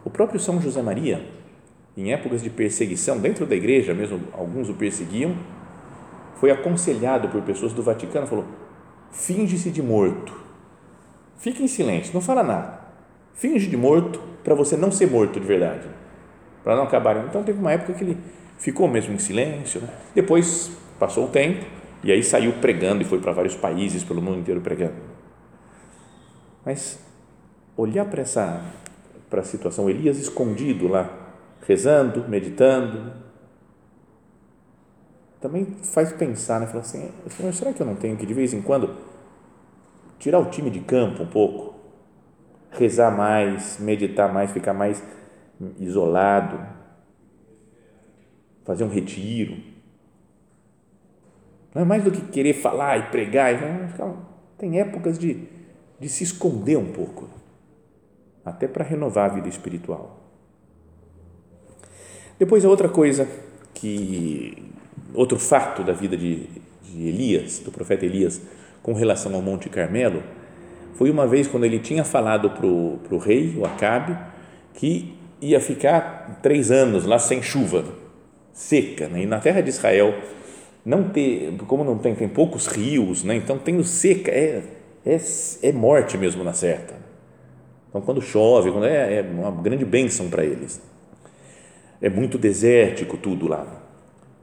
O 0.04 0.10
próprio 0.10 0.40
São 0.40 0.60
José 0.60 0.82
Maria, 0.82 1.25
em 1.97 2.12
épocas 2.12 2.42
de 2.42 2.50
perseguição 2.50 3.18
dentro 3.18 3.47
da 3.47 3.54
igreja, 3.54 3.94
mesmo 3.94 4.20
alguns 4.32 4.68
o 4.68 4.75
perseguiam, 4.75 5.35
foi 6.37 6.50
aconselhado 6.50 7.28
por 7.28 7.42
pessoas 7.42 7.73
do 7.73 7.82
Vaticano, 7.82 8.26
falou: 8.26 8.47
finge-se 9.11 9.70
de 9.70 9.82
morto, 9.82 10.32
fique 11.38 11.62
em 11.62 11.68
silêncio, 11.68 12.14
não 12.14 12.20
fala 12.20 12.42
nada, 12.42 12.80
finge 13.35 13.68
de 13.68 13.76
morto 13.76 14.20
para 14.42 14.54
você 14.54 14.76
não 14.76 14.90
ser 14.90 15.11
morto 15.11 15.38
de 15.38 15.47
verdade 15.47 16.00
para 16.62 16.76
não 16.76 16.85
acabarem. 16.85 17.25
Então 17.25 17.42
teve 17.42 17.59
uma 17.59 17.73
época 17.73 17.94
que 17.94 18.04
ele 18.04 18.16
ficou 18.59 18.88
mesmo 18.88 19.14
em 19.14 19.18
silêncio. 19.18 19.80
Né? 19.80 19.88
Depois 20.14 20.70
passou 20.99 21.26
o 21.26 21.28
tempo 21.28 21.64
e 22.02 22.12
aí 22.12 22.23
saiu 22.23 22.52
pregando 22.54 23.02
e 23.02 23.04
foi 23.04 23.18
para 23.20 23.32
vários 23.32 23.54
países 23.54 24.04
pelo 24.04 24.23
mundo 24.23 24.38
inteiro 24.38 24.61
pregando. 24.61 24.94
Mas 26.64 26.99
olhar 27.76 28.04
para 28.04 28.23
essa 28.23 28.62
para 29.28 29.42
a 29.42 29.44
situação, 29.44 29.88
Elias 29.88 30.18
escondido 30.18 30.88
lá, 30.88 31.09
rezando, 31.67 32.29
meditando, 32.29 33.12
também 35.40 35.64
faz 35.83 36.12
pensar, 36.12 36.61
né? 36.61 36.67
Falar 36.67 36.81
assim, 36.81 37.11
Senhor, 37.29 37.52
será 37.52 37.73
que 37.73 37.81
eu 37.81 37.87
não 37.87 37.97
tenho 37.97 38.17
que 38.17 38.26
de 38.26 38.35
vez 38.35 38.52
em 38.52 38.61
quando 38.61 38.95
tirar 40.19 40.38
o 40.38 40.50
time 40.50 40.71
de 40.71 40.81
campo 40.81 41.23
um 41.23 41.26
pouco, 41.26 41.75
rezar 42.71 43.11
mais, 43.11 43.79
meditar 43.81 44.33
mais, 44.33 44.50
ficar 44.50 44.75
mais 44.75 45.02
isolado, 45.79 46.61
fazer 48.64 48.85
um 48.85 48.88
retiro. 48.88 49.57
Não 51.75 51.83
é 51.83 51.85
mais 51.85 52.05
do 52.05 52.11
que 52.11 52.21
querer 52.21 52.52
falar 52.52 52.99
e 52.99 53.11
pregar. 53.11 53.55
Tem 54.59 54.79
épocas 54.79 55.19
de, 55.19 55.49
de 55.99 56.09
se 56.09 56.23
esconder 56.23 56.76
um 56.76 56.93
pouco, 56.93 57.29
até 58.45 58.69
para 58.69 58.85
renovar 58.85 59.31
a 59.31 59.35
vida 59.35 59.49
espiritual. 59.49 60.19
Depois, 62.40 62.64
a 62.64 62.70
outra 62.70 62.88
coisa 62.88 63.28
que, 63.75 64.56
outro 65.12 65.38
fato 65.38 65.85
da 65.85 65.92
vida 65.92 66.16
de, 66.16 66.47
de 66.82 67.06
Elias, 67.06 67.59
do 67.59 67.70
profeta 67.70 68.06
Elias, 68.06 68.40
com 68.82 68.94
relação 68.94 69.35
ao 69.35 69.42
Monte 69.42 69.68
Carmelo, 69.68 70.23
foi 70.94 71.11
uma 71.11 71.26
vez 71.26 71.47
quando 71.47 71.64
ele 71.64 71.78
tinha 71.78 72.02
falado 72.02 72.49
para 72.49 72.66
o 72.66 73.18
rei, 73.18 73.54
o 73.59 73.66
Acabe, 73.66 74.16
que 74.73 75.14
ia 75.38 75.61
ficar 75.61 76.40
três 76.42 76.70
anos 76.70 77.04
lá 77.04 77.18
sem 77.18 77.42
chuva, 77.42 77.85
seca, 78.54 79.06
né? 79.06 79.25
e 79.25 79.26
na 79.26 79.38
terra 79.38 79.61
de 79.61 79.68
Israel 79.68 80.14
não 80.82 81.11
ter, 81.11 81.54
como 81.66 81.85
não 81.85 81.99
tem, 81.99 82.14
tem 82.14 82.26
poucos 82.26 82.66
rios, 82.66 83.23
né? 83.23 83.35
então 83.35 83.59
tem 83.59 83.76
o 83.76 83.85
seca, 83.85 84.30
é, 84.30 84.62
é, 85.04 85.20
é 85.62 85.73
morte 85.73 86.16
mesmo 86.16 86.42
na 86.42 86.54
certa. 86.54 86.94
Então 87.90 88.00
quando 88.00 88.23
chove, 88.23 88.70
quando 88.70 88.87
é, 88.87 89.18
é 89.18 89.20
uma 89.20 89.50
grande 89.50 89.85
bênção 89.85 90.30
para 90.30 90.42
eles. 90.42 90.80
É 92.00 92.09
muito 92.09 92.38
desértico 92.38 93.16
tudo 93.16 93.47
lá. 93.47 93.66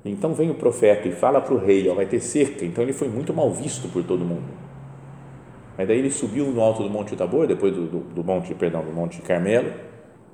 Então 0.06 0.34
vem 0.34 0.50
o 0.50 0.56
profeta 0.56 1.08
e 1.08 1.12
fala 1.12 1.42
para 1.42 1.54
o 1.54 1.58
rei, 1.58 1.88
ó, 1.90 1.96
vai 1.96 2.06
ter 2.06 2.20
seca. 2.20 2.64
Então 2.64 2.84
ele 2.84 2.94
foi 2.94 3.08
muito 3.08 3.34
mal 3.34 3.52
visto 3.52 3.88
por 3.90 4.04
todo 4.04 4.24
mundo. 4.24 4.46
Mas 5.78 5.88
daí 5.88 6.00
ele 6.00 6.10
subiu 6.10 6.46
no 6.48 6.62
alto 6.62 6.82
do 6.82 6.90
Monte 6.90 7.16
Tabor, 7.16 7.46
depois 7.46 7.74
do, 7.74 7.86
do, 7.86 8.00
do 8.00 8.24
monte, 8.24 8.54
perdão, 8.56 8.84
do 8.84 8.92
Monte 8.92 9.22
Carmelo, 9.22 9.72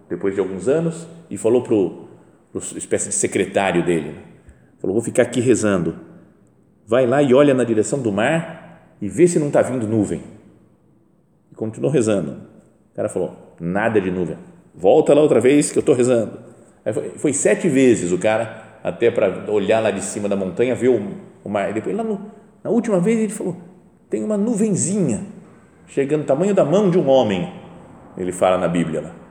depois 0.07 0.33
de 0.33 0.39
alguns 0.39 0.67
anos, 0.67 1.07
e 1.29 1.37
falou 1.37 1.61
para 1.61 1.73
o 1.73 2.07
espécie 2.77 3.09
de 3.09 3.15
secretário 3.15 3.83
dele, 3.83 4.15
falou, 4.79 4.95
vou 4.95 5.03
ficar 5.03 5.23
aqui 5.23 5.41
rezando, 5.41 5.95
vai 6.87 7.05
lá 7.05 7.21
e 7.21 7.33
olha 7.33 7.53
na 7.53 7.63
direção 7.63 7.99
do 7.99 8.11
mar 8.11 8.95
e 9.01 9.09
vê 9.09 9.27
se 9.27 9.37
não 9.37 9.47
está 9.47 9.61
vindo 9.61 9.85
nuvem. 9.85 10.21
E 11.51 11.55
continuou 11.55 11.91
rezando. 11.91 12.31
O 12.91 12.95
cara 12.95 13.09
falou, 13.09 13.35
nada 13.59 13.99
de 13.99 14.11
nuvem, 14.11 14.37
volta 14.73 15.13
lá 15.13 15.21
outra 15.21 15.41
vez 15.41 15.71
que 15.71 15.77
eu 15.77 15.81
estou 15.81 15.95
rezando. 15.95 16.52
Foi, 16.83 17.09
foi, 17.11 17.33
sete 17.33 17.69
vezes 17.69 18.11
o 18.11 18.17
cara, 18.17 18.79
até 18.83 19.09
para 19.09 19.49
olhar 19.51 19.79
lá 19.79 19.91
de 19.91 20.03
cima 20.03 20.27
da 20.27 20.35
montanha, 20.35 20.75
ver 20.75 20.89
o, 20.89 21.01
o 21.43 21.49
mar. 21.49 21.69
E 21.69 21.73
depois, 21.73 21.95
lá 21.95 22.03
no, 22.03 22.31
na 22.63 22.69
última 22.69 22.99
vez, 22.99 23.19
ele 23.19 23.31
falou, 23.31 23.55
tem 24.09 24.23
uma 24.23 24.37
nuvenzinha, 24.37 25.25
chegando 25.87 26.25
tamanho 26.25 26.53
da 26.53 26.65
mão 26.65 26.89
de 26.89 26.97
um 26.97 27.07
homem, 27.07 27.53
ele 28.17 28.31
fala 28.31 28.57
na 28.57 28.67
Bíblia 28.67 29.01
lá 29.01 29.23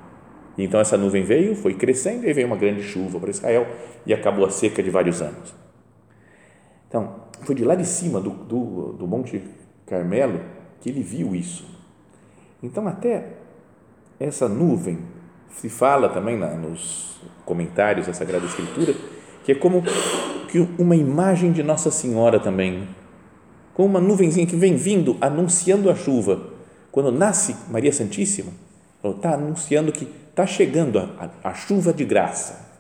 então 0.56 0.80
essa 0.80 0.96
nuvem 0.96 1.22
veio, 1.22 1.54
foi 1.54 1.74
crescendo 1.74 2.26
e 2.26 2.32
veio 2.32 2.46
uma 2.46 2.56
grande 2.56 2.82
chuva 2.82 3.18
para 3.18 3.30
Israel 3.30 3.66
e 4.04 4.12
acabou 4.12 4.44
a 4.44 4.50
seca 4.50 4.82
de 4.82 4.90
vários 4.90 5.22
anos. 5.22 5.54
Então, 6.88 7.22
foi 7.42 7.54
de 7.54 7.64
lá 7.64 7.74
de 7.74 7.86
cima 7.86 8.20
do, 8.20 8.30
do, 8.30 8.92
do 8.92 9.06
Monte 9.06 9.42
Carmelo 9.86 10.40
que 10.80 10.90
ele 10.90 11.02
viu 11.02 11.34
isso. 11.34 11.66
Então, 12.62 12.86
até 12.86 13.28
essa 14.20 14.48
nuvem, 14.48 14.98
se 15.52 15.68
fala 15.68 16.08
também 16.08 16.36
na, 16.36 16.54
nos 16.54 17.20
comentários 17.44 18.06
da 18.06 18.14
Sagrada 18.14 18.46
Escritura, 18.46 18.94
que 19.44 19.52
é 19.52 19.54
como 19.54 19.82
que 20.48 20.58
uma 20.78 20.96
imagem 20.96 21.52
de 21.52 21.62
Nossa 21.62 21.90
Senhora 21.90 22.38
também, 22.38 22.88
como 23.74 23.88
uma 23.88 24.00
nuvenzinha 24.00 24.46
que 24.46 24.56
vem 24.56 24.76
vindo 24.76 25.16
anunciando 25.20 25.90
a 25.90 25.94
chuva. 25.94 26.52
Quando 26.90 27.10
nasce 27.10 27.56
Maria 27.70 27.92
Santíssima, 27.92 28.52
está 29.02 29.34
anunciando 29.34 29.90
que 29.92 30.06
está 30.28 30.46
chegando 30.46 30.98
a, 30.98 31.30
a, 31.42 31.50
a, 31.50 31.54
chuva 31.54 31.92
de 31.92 32.04
graça 32.04 32.70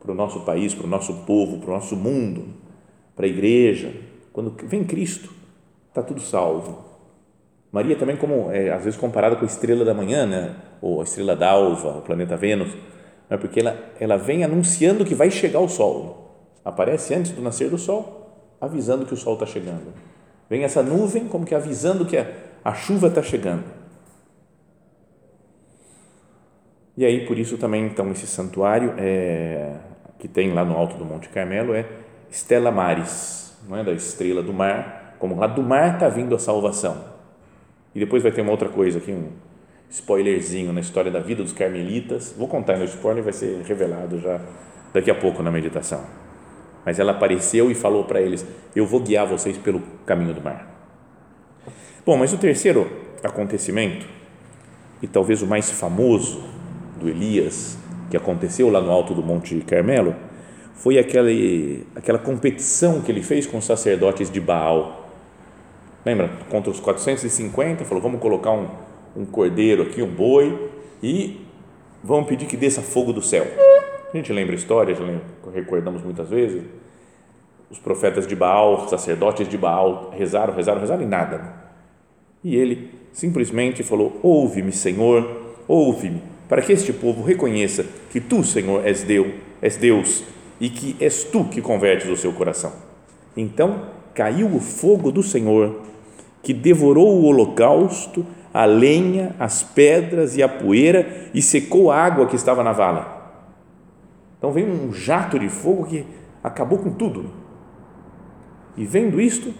para 0.00 0.12
o 0.12 0.14
nosso 0.14 0.40
país, 0.40 0.74
para 0.74 0.86
o 0.86 0.90
nosso 0.90 1.14
povo, 1.24 1.58
para 1.58 1.70
o 1.70 1.74
nosso 1.74 1.96
mundo, 1.96 2.46
para 3.16 3.26
a 3.26 3.28
igreja. 3.28 3.92
Quando 4.32 4.54
vem 4.64 4.84
Cristo, 4.84 5.32
está 5.88 6.02
tudo 6.02 6.20
salvo. 6.20 6.84
Maria 7.74 7.96
também 7.96 8.16
como 8.16 8.52
é, 8.52 8.70
às 8.70 8.84
vezes 8.84 8.96
comparada 8.96 9.34
com 9.34 9.42
a 9.42 9.48
estrela 9.48 9.84
da 9.84 9.92
manhã, 9.92 10.24
né? 10.24 10.54
ou 10.80 11.00
a 11.00 11.02
estrela 11.02 11.34
d'alva, 11.34 11.98
o 11.98 12.02
planeta 12.02 12.36
Vênus, 12.36 12.72
é 13.28 13.36
porque 13.36 13.58
ela, 13.58 13.76
ela 13.98 14.16
vem 14.16 14.44
anunciando 14.44 15.04
que 15.04 15.12
vai 15.12 15.28
chegar 15.28 15.58
o 15.58 15.68
sol. 15.68 16.36
Aparece 16.64 17.12
antes 17.16 17.32
do 17.32 17.42
nascer 17.42 17.68
do 17.68 17.76
sol, 17.76 18.54
avisando 18.60 19.04
que 19.04 19.12
o 19.12 19.16
sol 19.16 19.34
está 19.34 19.44
chegando. 19.44 19.92
Vem 20.48 20.62
essa 20.62 20.84
nuvem 20.84 21.26
como 21.26 21.44
que 21.44 21.52
avisando 21.52 22.06
que 22.06 22.16
a, 22.16 22.30
a 22.64 22.74
chuva 22.74 23.08
está 23.08 23.24
chegando. 23.24 23.64
E 26.96 27.04
aí, 27.04 27.26
por 27.26 27.36
isso 27.36 27.58
também, 27.58 27.86
então, 27.86 28.08
esse 28.12 28.28
santuário 28.28 28.94
é, 28.96 29.72
que 30.20 30.28
tem 30.28 30.52
lá 30.52 30.64
no 30.64 30.76
alto 30.76 30.96
do 30.96 31.04
Monte 31.04 31.28
Carmelo 31.28 31.74
é 31.74 31.84
Stella 32.30 32.70
Maris, 32.70 33.58
não 33.68 33.76
é 33.76 33.82
da 33.82 33.90
estrela 33.90 34.44
do 34.44 34.52
mar, 34.52 35.16
como 35.18 35.34
lá 35.34 35.48
do 35.48 35.60
mar 35.60 35.94
está 35.94 36.08
vindo 36.08 36.36
a 36.36 36.38
salvação. 36.38 37.13
E 37.94 38.00
depois 38.00 38.22
vai 38.22 38.32
ter 38.32 38.40
uma 38.42 38.50
outra 38.50 38.68
coisa 38.68 38.98
aqui, 38.98 39.12
um 39.12 39.28
spoilerzinho 39.88 40.72
na 40.72 40.80
história 40.80 41.10
da 41.10 41.20
vida 41.20 41.42
dos 41.42 41.52
carmelitas. 41.52 42.34
Vou 42.36 42.48
contar 42.48 42.76
no 42.76 42.84
spoiler, 42.84 43.22
vai 43.22 43.32
ser 43.32 43.62
revelado 43.62 44.18
já 44.18 44.40
daqui 44.92 45.10
a 45.10 45.14
pouco 45.14 45.42
na 45.42 45.50
meditação. 45.50 46.04
Mas 46.84 46.98
ela 46.98 47.12
apareceu 47.12 47.70
e 47.70 47.74
falou 47.74 48.04
para 48.04 48.20
eles: 48.20 48.44
Eu 48.74 48.86
vou 48.86 49.00
guiar 49.00 49.26
vocês 49.26 49.56
pelo 49.56 49.80
caminho 50.04 50.34
do 50.34 50.40
mar. 50.40 50.74
Bom, 52.04 52.16
mas 52.16 52.32
o 52.32 52.38
terceiro 52.38 52.90
acontecimento, 53.22 54.06
e 55.00 55.06
talvez 55.06 55.40
o 55.40 55.46
mais 55.46 55.70
famoso 55.70 56.44
do 57.00 57.08
Elias, 57.08 57.78
que 58.10 58.16
aconteceu 58.16 58.68
lá 58.68 58.80
no 58.80 58.90
alto 58.90 59.14
do 59.14 59.22
Monte 59.22 59.58
Carmelo, 59.60 60.14
foi 60.74 60.98
aquele, 60.98 61.86
aquela 61.96 62.18
competição 62.18 63.00
que 63.00 63.10
ele 63.10 63.22
fez 63.22 63.46
com 63.46 63.58
os 63.58 63.64
sacerdotes 63.64 64.30
de 64.30 64.40
Baal. 64.40 65.03
Lembra? 66.04 66.30
Contra 66.50 66.70
os 66.70 66.80
450, 66.80 67.84
falou: 67.84 68.02
vamos 68.02 68.20
colocar 68.20 68.52
um, 68.52 68.68
um 69.16 69.24
cordeiro 69.24 69.84
aqui, 69.84 70.02
um 70.02 70.10
boi, 70.10 70.70
e 71.02 71.40
vamos 72.02 72.28
pedir 72.28 72.46
que 72.46 72.56
desça 72.56 72.82
fogo 72.82 73.12
do 73.12 73.22
céu. 73.22 73.46
A 74.12 74.16
gente 74.16 74.32
lembra 74.32 74.54
a 74.54 74.56
história, 74.56 74.94
já 74.94 75.02
lembra, 75.02 75.24
recordamos 75.52 76.02
muitas 76.02 76.28
vezes. 76.28 76.62
os 77.70 77.78
profetas 77.78 78.26
de 78.26 78.36
Baal, 78.36 78.88
sacerdotes 78.88 79.48
de 79.48 79.58
Baal, 79.58 80.10
rezaram, 80.16 80.54
rezaram, 80.54 80.80
rezaram 80.80 81.02
e 81.02 81.06
nada. 81.06 81.64
E 82.44 82.54
ele 82.54 82.90
simplesmente 83.12 83.82
falou: 83.82 84.20
Ouve-me, 84.22 84.72
Senhor, 84.72 85.54
ouve-me, 85.66 86.22
para 86.48 86.60
que 86.60 86.72
este 86.72 86.92
povo 86.92 87.22
reconheça 87.22 87.84
que 88.10 88.20
tu, 88.20 88.44
Senhor, 88.44 88.86
és 88.86 89.02
Deus, 89.02 89.32
és 89.62 89.76
Deus 89.76 90.22
e 90.60 90.68
que 90.68 90.96
és 91.00 91.24
tu 91.24 91.44
que 91.44 91.62
convertes 91.62 92.08
o 92.08 92.16
seu 92.16 92.32
coração. 92.32 92.72
Então 93.36 93.86
caiu 94.14 94.54
o 94.54 94.60
fogo 94.60 95.10
do 95.10 95.22
Senhor, 95.22 95.82
que 96.44 96.52
devorou 96.52 97.18
o 97.18 97.24
holocausto, 97.24 98.24
a 98.52 98.66
lenha, 98.66 99.34
as 99.38 99.62
pedras 99.62 100.36
e 100.36 100.42
a 100.42 100.48
poeira 100.48 101.28
e 101.34 101.42
secou 101.42 101.90
a 101.90 101.96
água 101.96 102.26
que 102.26 102.36
estava 102.36 102.62
na 102.62 102.72
vala. 102.72 103.14
Então 104.38 104.52
veio 104.52 104.68
um 104.68 104.92
jato 104.92 105.38
de 105.38 105.48
fogo 105.48 105.86
que 105.86 106.04
acabou 106.42 106.78
com 106.78 106.90
tudo. 106.90 107.30
E 108.76 108.84
vendo 108.84 109.20
isto, 109.20 109.52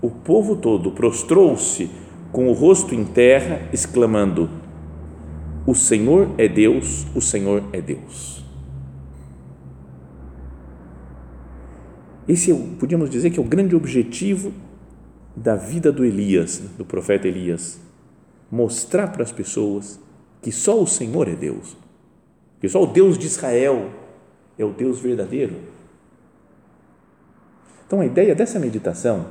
o 0.00 0.10
povo 0.10 0.56
todo 0.56 0.90
prostrou-se 0.90 1.90
com 2.32 2.48
o 2.48 2.52
rosto 2.52 2.94
em 2.94 3.04
terra, 3.04 3.68
exclamando: 3.72 4.48
O 5.66 5.74
Senhor 5.74 6.30
é 6.38 6.48
Deus, 6.48 7.06
o 7.14 7.20
Senhor 7.20 7.62
é 7.72 7.80
Deus. 7.80 8.42
Esse 12.26 12.52
é, 12.52 12.54
podíamos 12.78 13.10
dizer 13.10 13.30
que 13.30 13.38
é 13.38 13.42
o 13.42 13.46
grande 13.46 13.76
objetivo 13.76 14.52
da 15.34 15.56
vida 15.56 15.90
do 15.90 16.04
Elias, 16.04 16.58
do 16.76 16.84
profeta 16.84 17.26
Elias, 17.26 17.80
mostrar 18.50 19.08
para 19.08 19.22
as 19.22 19.32
pessoas 19.32 19.98
que 20.42 20.52
só 20.52 20.80
o 20.80 20.86
Senhor 20.86 21.28
é 21.28 21.34
Deus, 21.34 21.76
que 22.60 22.68
só 22.68 22.82
o 22.82 22.86
Deus 22.86 23.16
de 23.16 23.26
Israel 23.26 23.90
é 24.58 24.64
o 24.64 24.72
Deus 24.72 25.00
verdadeiro. 25.00 25.56
Então 27.86 28.00
a 28.00 28.06
ideia 28.06 28.34
dessa 28.34 28.58
meditação, 28.58 29.26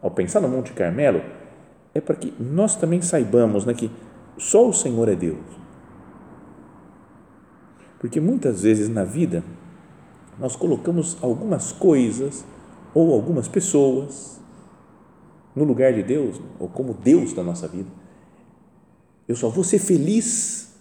ao 0.00 0.10
pensar 0.10 0.40
no 0.40 0.48
Monte 0.48 0.72
Carmelo, 0.72 1.22
é 1.94 2.00
para 2.00 2.16
que 2.16 2.32
nós 2.40 2.76
também 2.76 3.02
saibamos 3.02 3.64
né, 3.64 3.74
que 3.74 3.90
só 4.38 4.68
o 4.68 4.72
Senhor 4.72 5.08
é 5.08 5.14
Deus. 5.14 5.38
Porque 7.98 8.20
muitas 8.20 8.62
vezes 8.62 8.88
na 8.88 9.04
vida 9.04 9.44
nós 10.38 10.56
colocamos 10.56 11.16
algumas 11.22 11.72
coisas 11.72 12.44
ou 12.94 13.12
algumas 13.12 13.46
pessoas 13.46 14.41
no 15.54 15.64
lugar 15.64 15.92
de 15.92 16.02
Deus, 16.02 16.40
ou 16.58 16.68
como 16.68 16.94
Deus 16.94 17.32
da 17.32 17.42
nossa 17.42 17.68
vida. 17.68 17.88
Eu 19.28 19.36
só 19.36 19.48
vou 19.48 19.64
ser 19.64 19.78
feliz 19.78 20.74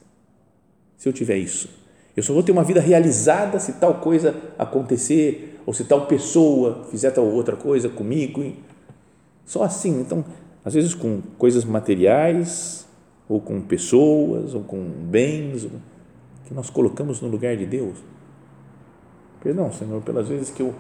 se 0.97 1.07
eu 1.07 1.13
tiver 1.13 1.37
isso. 1.37 1.69
Eu 2.15 2.23
só 2.23 2.33
vou 2.33 2.43
ter 2.43 2.51
uma 2.51 2.63
vida 2.63 2.79
realizada 2.79 3.59
se 3.59 3.73
tal 3.73 3.95
coisa 3.95 4.35
acontecer, 4.57 5.59
ou 5.65 5.73
se 5.73 5.85
tal 5.85 6.07
pessoa 6.07 6.85
fizer 6.89 7.11
tal 7.11 7.25
outra 7.25 7.55
coisa 7.55 7.89
comigo. 7.89 8.43
Só 9.45 9.63
assim. 9.63 10.01
Então, 10.01 10.23
às 10.63 10.73
vezes 10.73 10.93
com 10.93 11.21
coisas 11.37 11.63
materiais, 11.63 12.87
ou 13.27 13.39
com 13.39 13.61
pessoas, 13.61 14.53
ou 14.53 14.61
com 14.61 14.83
bens, 14.83 15.67
que 16.45 16.53
nós 16.53 16.69
colocamos 16.69 17.21
no 17.21 17.29
lugar 17.29 17.55
de 17.55 17.65
Deus. 17.65 17.97
Perdão, 19.41 19.71
Senhor, 19.71 20.01
pelas 20.01 20.27
vezes 20.27 20.49
que 20.51 20.61
eu 20.61 20.73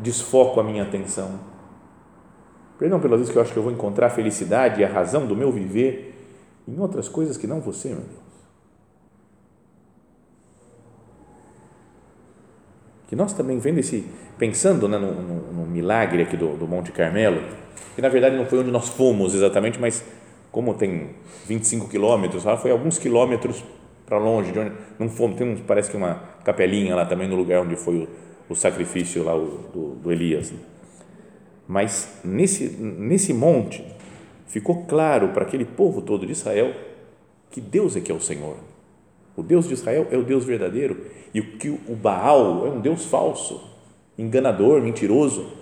desfoco 0.00 0.60
a 0.60 0.64
minha 0.64 0.82
atenção. 0.82 1.55
Perdão 2.78 3.00
pelas 3.00 3.20
vezes 3.20 3.32
que 3.32 3.38
eu 3.38 3.42
acho 3.42 3.52
que 3.52 3.58
eu 3.58 3.62
vou 3.62 3.72
encontrar 3.72 4.08
a 4.08 4.10
felicidade 4.10 4.80
e 4.80 4.84
a 4.84 4.88
razão 4.88 5.26
do 5.26 5.34
meu 5.34 5.50
viver 5.50 6.14
em 6.68 6.78
outras 6.78 7.08
coisas 7.08 7.36
que 7.36 7.46
não 7.46 7.60
você, 7.60 7.88
meu 7.88 7.98
Deus. 7.98 8.26
Que 13.08 13.14
nós 13.14 13.32
também 13.32 13.58
vendo 13.58 13.78
esse, 13.78 14.04
pensando 14.36 14.88
né, 14.88 14.98
no, 14.98 15.14
no, 15.14 15.52
no, 15.52 15.66
milagre 15.66 16.22
aqui 16.22 16.36
do, 16.36 16.56
do 16.56 16.66
Monte 16.66 16.90
Carmelo, 16.90 17.40
que 17.94 18.02
na 18.02 18.08
verdade 18.08 18.36
não 18.36 18.44
foi 18.44 18.58
onde 18.58 18.70
nós 18.70 18.88
fomos 18.88 19.34
exatamente, 19.34 19.80
mas 19.80 20.04
como 20.50 20.74
tem 20.74 21.10
25 21.46 21.88
quilômetros, 21.88 22.42
foi 22.60 22.72
alguns 22.72 22.98
quilômetros 22.98 23.62
para 24.04 24.18
longe, 24.18 24.52
de 24.52 24.58
onde 24.58 24.72
não 24.98 25.08
fomos, 25.08 25.36
tem 25.36 25.56
parece 25.66 25.90
que 25.90 25.96
uma 25.96 26.14
capelinha 26.44 26.94
lá 26.94 27.06
também 27.06 27.28
no 27.28 27.36
lugar 27.36 27.62
onde 27.62 27.76
foi 27.76 27.96
o, 27.96 28.08
o 28.52 28.56
sacrifício 28.56 29.22
lá 29.22 29.36
o, 29.36 29.70
do, 29.72 29.94
do 29.96 30.12
Elias. 30.12 30.52
Mas 31.66 32.20
nesse, 32.24 32.68
nesse 32.68 33.32
monte 33.32 33.84
ficou 34.46 34.84
claro 34.84 35.28
para 35.28 35.44
aquele 35.44 35.64
povo 35.64 36.00
todo 36.00 36.26
de 36.26 36.32
Israel 36.32 36.74
que 37.50 37.60
Deus 37.60 37.96
é 37.96 38.00
que 38.00 38.12
é 38.12 38.14
o 38.14 38.20
Senhor. 38.20 38.56
O 39.36 39.42
Deus 39.42 39.68
de 39.68 39.74
Israel 39.74 40.06
é 40.10 40.16
o 40.16 40.24
Deus 40.24 40.44
verdadeiro 40.44 41.06
e 41.34 41.42
que 41.42 41.68
o 41.68 41.94
Baal 41.94 42.66
é 42.66 42.70
um 42.70 42.80
Deus 42.80 43.04
falso, 43.04 43.62
enganador, 44.16 44.80
mentiroso. 44.80 45.52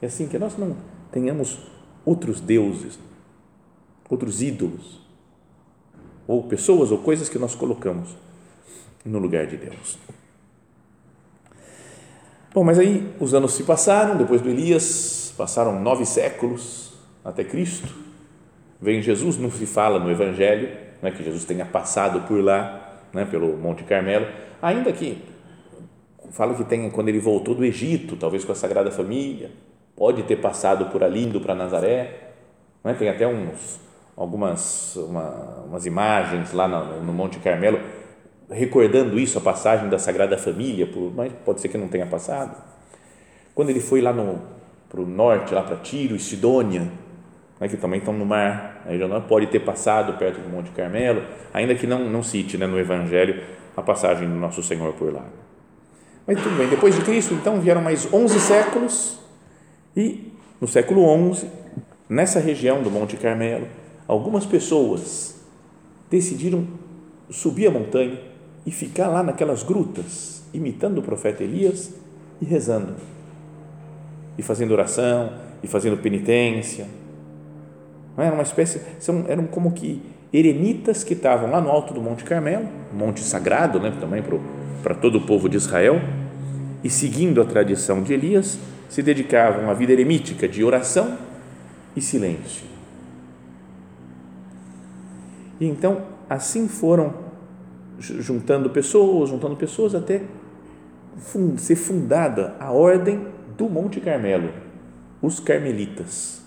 É 0.00 0.06
assim 0.06 0.28
que 0.28 0.38
nós 0.38 0.56
não 0.56 0.76
tenhamos 1.10 1.58
outros 2.04 2.40
deuses, 2.40 2.98
outros 4.08 4.42
ídolos 4.42 5.00
ou 6.26 6.44
pessoas 6.44 6.90
ou 6.90 6.98
coisas 6.98 7.28
que 7.28 7.38
nós 7.38 7.54
colocamos 7.54 8.16
no 9.04 9.18
lugar 9.18 9.46
de 9.46 9.56
Deus. 9.56 9.98
Bom, 12.54 12.62
mas 12.62 12.78
aí 12.78 13.12
os 13.18 13.34
anos 13.34 13.52
se 13.54 13.64
passaram, 13.64 14.16
depois 14.16 14.40
do 14.40 14.48
Elias, 14.48 15.34
passaram 15.36 15.80
nove 15.80 16.06
séculos 16.06 16.92
até 17.24 17.42
Cristo. 17.42 17.92
Vem 18.80 19.02
Jesus, 19.02 19.36
não 19.36 19.50
se 19.50 19.66
fala 19.66 19.98
no 19.98 20.08
Evangelho, 20.08 20.68
não 21.02 21.08
é 21.08 21.12
que 21.12 21.24
Jesus 21.24 21.44
tenha 21.44 21.66
passado 21.66 22.20
por 22.28 22.40
lá, 22.40 23.00
né, 23.12 23.24
pelo 23.24 23.56
Monte 23.56 23.82
Carmelo, 23.82 24.28
ainda 24.62 24.92
que 24.92 25.20
fala 26.30 26.54
que 26.54 26.62
tem 26.62 26.88
quando 26.90 27.08
ele 27.08 27.18
voltou 27.18 27.56
do 27.56 27.64
Egito, 27.64 28.14
talvez 28.14 28.44
com 28.44 28.52
a 28.52 28.54
Sagrada 28.54 28.92
Família, 28.92 29.50
pode 29.96 30.22
ter 30.22 30.36
passado 30.36 30.86
por 30.92 31.02
ali 31.02 31.24
indo 31.24 31.40
para 31.40 31.56
Nazaré, 31.56 32.34
não 32.84 32.92
é? 32.92 32.94
tem 32.94 33.08
até 33.08 33.26
uns 33.26 33.80
algumas 34.16 34.94
uma, 34.94 35.64
umas 35.66 35.86
imagens 35.86 36.52
lá 36.52 36.68
no, 36.68 37.02
no, 37.02 37.12
Monte 37.12 37.40
Carmelo 37.40 37.80
recordando 38.50 39.18
isso, 39.18 39.38
a 39.38 39.40
passagem 39.40 39.88
da 39.88 39.98
Sagrada 39.98 40.36
Família, 40.36 40.86
por, 40.86 41.12
mas 41.14 41.32
pode 41.44 41.60
ser 41.60 41.68
que 41.68 41.78
não 41.78 41.88
tenha 41.88 42.06
passado. 42.06 42.56
Quando 43.54 43.70
ele 43.70 43.80
foi 43.80 44.00
lá 44.00 44.12
para 44.88 45.00
o 45.00 45.06
norte, 45.06 45.54
lá 45.54 45.62
para 45.62 45.76
Tiro 45.76 46.14
e 46.14 46.18
Sidônia, 46.18 46.90
né, 47.60 47.68
que 47.68 47.76
também 47.76 47.98
estão 47.98 48.12
no 48.12 48.26
mar, 48.26 48.82
aí 48.86 48.98
já 48.98 49.08
não 49.08 49.20
pode 49.20 49.46
ter 49.46 49.60
passado 49.60 50.18
perto 50.18 50.40
do 50.40 50.48
Monte 50.48 50.70
Carmelo, 50.70 51.22
ainda 51.52 51.74
que 51.74 51.86
não, 51.86 52.08
não 52.10 52.22
cite 52.22 52.58
né, 52.58 52.66
no 52.66 52.78
Evangelho 52.78 53.42
a 53.76 53.82
passagem 53.82 54.28
do 54.28 54.34
Nosso 54.34 54.62
Senhor 54.62 54.92
por 54.94 55.12
lá. 55.12 55.24
Mas 56.26 56.42
tudo 56.42 56.56
bem, 56.56 56.68
depois 56.68 56.94
de 56.94 57.02
Cristo, 57.02 57.34
então, 57.34 57.60
vieram 57.60 57.82
mais 57.82 58.12
11 58.12 58.40
séculos 58.40 59.18
e 59.96 60.32
no 60.60 60.66
século 60.66 61.04
11, 61.04 61.48
nessa 62.08 62.40
região 62.40 62.82
do 62.82 62.90
Monte 62.90 63.16
Carmelo, 63.16 63.68
algumas 64.08 64.46
pessoas 64.46 65.44
decidiram 66.10 66.66
subir 67.30 67.66
a 67.66 67.70
montanha 67.70 68.33
e 68.66 68.70
ficar 68.70 69.08
lá 69.08 69.22
naquelas 69.22 69.62
grutas, 69.62 70.42
imitando 70.52 70.98
o 70.98 71.02
profeta 71.02 71.42
Elias 71.42 71.92
e 72.40 72.44
rezando, 72.44 72.94
e 74.38 74.42
fazendo 74.42 74.72
oração, 74.72 75.32
e 75.62 75.66
fazendo 75.66 75.96
penitência. 75.96 76.86
Não 78.16 78.24
era 78.24 78.34
uma 78.34 78.42
espécie, 78.42 78.80
são, 79.00 79.24
eram 79.28 79.46
como 79.46 79.72
que 79.72 80.02
eremitas 80.32 81.04
que 81.04 81.14
estavam 81.14 81.50
lá 81.50 81.60
no 81.60 81.70
alto 81.70 81.94
do 81.94 82.00
Monte 82.00 82.24
Carmelo, 82.24 82.68
monte 82.92 83.20
sagrado 83.20 83.80
né, 83.80 83.96
também 84.00 84.22
para 84.82 84.94
todo 84.94 85.18
o 85.18 85.20
povo 85.22 85.48
de 85.48 85.56
Israel, 85.56 86.00
e 86.82 86.90
seguindo 86.90 87.40
a 87.40 87.44
tradição 87.44 88.02
de 88.02 88.12
Elias, 88.12 88.58
se 88.88 89.02
dedicavam 89.02 89.70
à 89.70 89.74
vida 89.74 89.92
eremítica 89.92 90.46
de 90.46 90.62
oração 90.62 91.16
e 91.96 92.00
silêncio. 92.00 92.66
E 95.58 95.66
então, 95.66 96.02
assim 96.28 96.68
foram 96.68 97.23
juntando 97.98 98.70
pessoas, 98.70 99.30
juntando 99.30 99.56
pessoas 99.56 99.94
até 99.94 100.22
ser 101.56 101.76
fundada 101.76 102.56
a 102.58 102.72
ordem 102.72 103.26
do 103.56 103.68
Monte 103.68 104.00
Carmelo, 104.00 104.50
os 105.22 105.40
carmelitas. 105.40 106.42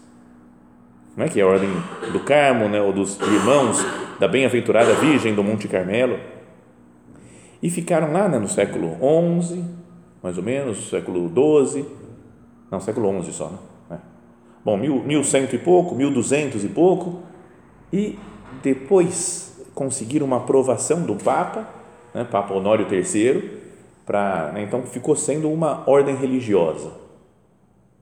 Não 1.16 1.26
é 1.26 1.30
que 1.30 1.40
é 1.40 1.44
a 1.44 1.48
ordem 1.48 1.70
do 2.12 2.20
Carmo, 2.20 2.70
né, 2.70 2.82
ou 2.82 2.94
dos 2.94 3.20
irmãos 3.20 3.84
da 4.20 4.28
bem-aventurada 4.28 4.94
Virgem 4.96 5.34
do 5.34 5.44
Monte 5.44 5.68
Carmelo. 5.68 6.20
E 7.62 7.70
ficaram 7.70 8.12
lá 8.12 8.28
né, 8.28 8.38
no 8.38 8.48
século 8.48 8.96
XI, 9.42 9.64
mais 10.22 10.38
ou 10.38 10.44
menos, 10.44 10.90
século 10.90 11.28
XII, 11.28 11.86
não, 12.70 12.80
século 12.80 13.24
XI 13.24 13.32
só, 13.32 13.50
né? 13.50 13.58
É. 13.92 13.96
Bom, 14.64 14.78
mil, 14.78 15.02
mil 15.04 15.24
cento 15.24 15.56
e 15.56 15.58
pouco, 15.58 15.96
mil 15.96 16.12
duzentos 16.12 16.64
e 16.64 16.68
pouco, 16.68 17.24
e 17.92 18.20
depois 18.62 19.57
conseguiram 19.78 20.26
uma 20.26 20.38
aprovação 20.38 21.04
do 21.04 21.16
Papa, 21.16 21.68
né, 22.14 22.24
Papa 22.24 22.52
Honório 22.52 22.88
III, 22.92 23.62
para, 24.06 24.52
né, 24.52 24.64
então 24.64 24.82
ficou 24.84 25.16
sendo 25.16 25.52
uma 25.52 25.88
ordem 25.88 26.16
religiosa, 26.16 26.92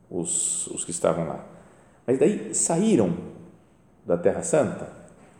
os, 0.09 0.67
os 0.67 0.85
que 0.85 0.91
estavam 0.91 1.27
lá. 1.27 1.43
Mas 2.07 2.17
daí 2.17 2.55
saíram 2.55 3.13
da 4.05 4.15
Terra 4.15 4.41
Santa, 4.41 4.87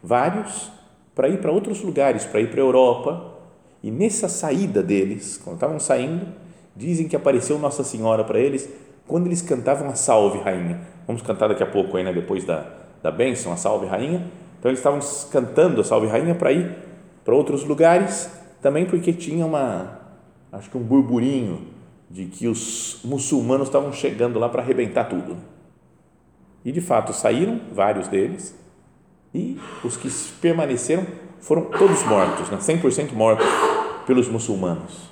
vários, 0.03 0.69
para 1.13 1.29
ir 1.29 1.39
para 1.39 1.51
outros 1.51 1.81
lugares, 1.81 2.25
para 2.25 2.41
ir 2.41 2.51
para 2.51 2.59
a 2.59 2.65
Europa, 2.65 3.33
e 3.81 3.89
nessa 3.89 4.27
saída 4.27 4.83
deles, 4.83 5.39
quando 5.41 5.55
estavam 5.55 5.79
saindo, 5.79 6.27
Dizem 6.75 7.07
que 7.07 7.15
apareceu 7.15 7.57
Nossa 7.57 7.83
Senhora 7.83 8.23
para 8.23 8.37
eles 8.37 8.69
quando 9.07 9.27
eles 9.27 9.41
cantavam 9.41 9.87
a 9.87 9.95
Salve 9.95 10.39
Rainha. 10.39 10.81
Vamos 11.07 11.21
cantar 11.21 11.47
daqui 11.47 11.63
a 11.63 11.65
pouco, 11.65 11.95
aí, 11.95 12.03
né, 12.03 12.11
depois 12.11 12.43
da, 12.43 12.65
da 13.01 13.11
bênção, 13.11 13.53
a 13.53 13.55
Salve 13.55 13.85
Rainha. 13.85 14.29
Então 14.65 14.71
eles 14.71 14.79
estavam 14.79 14.99
cantando 15.29 15.79
a 15.79 15.83
Salve 15.83 16.07
Rainha 16.07 16.33
para 16.33 16.51
ir 16.51 16.75
para 17.23 17.35
outros 17.35 17.63
lugares, 17.63 18.31
também 18.63 18.83
porque 18.83 19.13
tinha 19.13 19.45
uma, 19.45 19.99
acho 20.51 20.71
que 20.71 20.75
um 20.75 20.81
burburinho 20.81 21.67
de 22.09 22.25
que 22.25 22.47
os 22.47 22.99
muçulmanos 23.03 23.67
estavam 23.67 23.93
chegando 23.93 24.39
lá 24.39 24.49
para 24.49 24.63
arrebentar 24.63 25.03
tudo. 25.03 25.37
E 26.63 26.71
de 26.71 26.81
fato 26.81 27.13
saíram 27.13 27.61
vários 27.71 28.07
deles 28.07 28.57
e 29.35 29.59
os 29.83 29.97
que 29.97 30.09
permaneceram 30.41 31.05
foram 31.39 31.65
todos 31.65 32.01
mortos, 32.01 32.49
né? 32.49 32.57
100% 32.57 33.13
mortos 33.13 33.45
pelos 34.07 34.27
muçulmanos. 34.27 35.11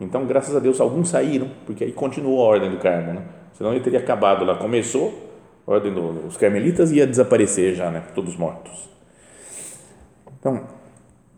Então, 0.00 0.24
graças 0.24 0.54
a 0.54 0.60
Deus, 0.60 0.80
alguns 0.80 1.08
saíram, 1.08 1.50
porque 1.66 1.82
aí 1.82 1.90
continuou 1.90 2.40
a 2.40 2.44
ordem 2.44 2.70
do 2.70 2.76
Carmo, 2.76 3.12
né? 3.12 3.24
senão 3.54 3.72
ele 3.72 3.80
teria 3.80 3.98
acabado 3.98 4.44
lá. 4.44 4.54
Começou, 4.54 5.27
ordem 5.68 5.92
dos 5.92 6.36
carmelitas 6.38 6.90
ia 6.90 7.06
desaparecer 7.06 7.74
já, 7.74 7.90
né? 7.90 8.02
todos 8.14 8.36
mortos. 8.36 8.88
Então, 10.40 10.66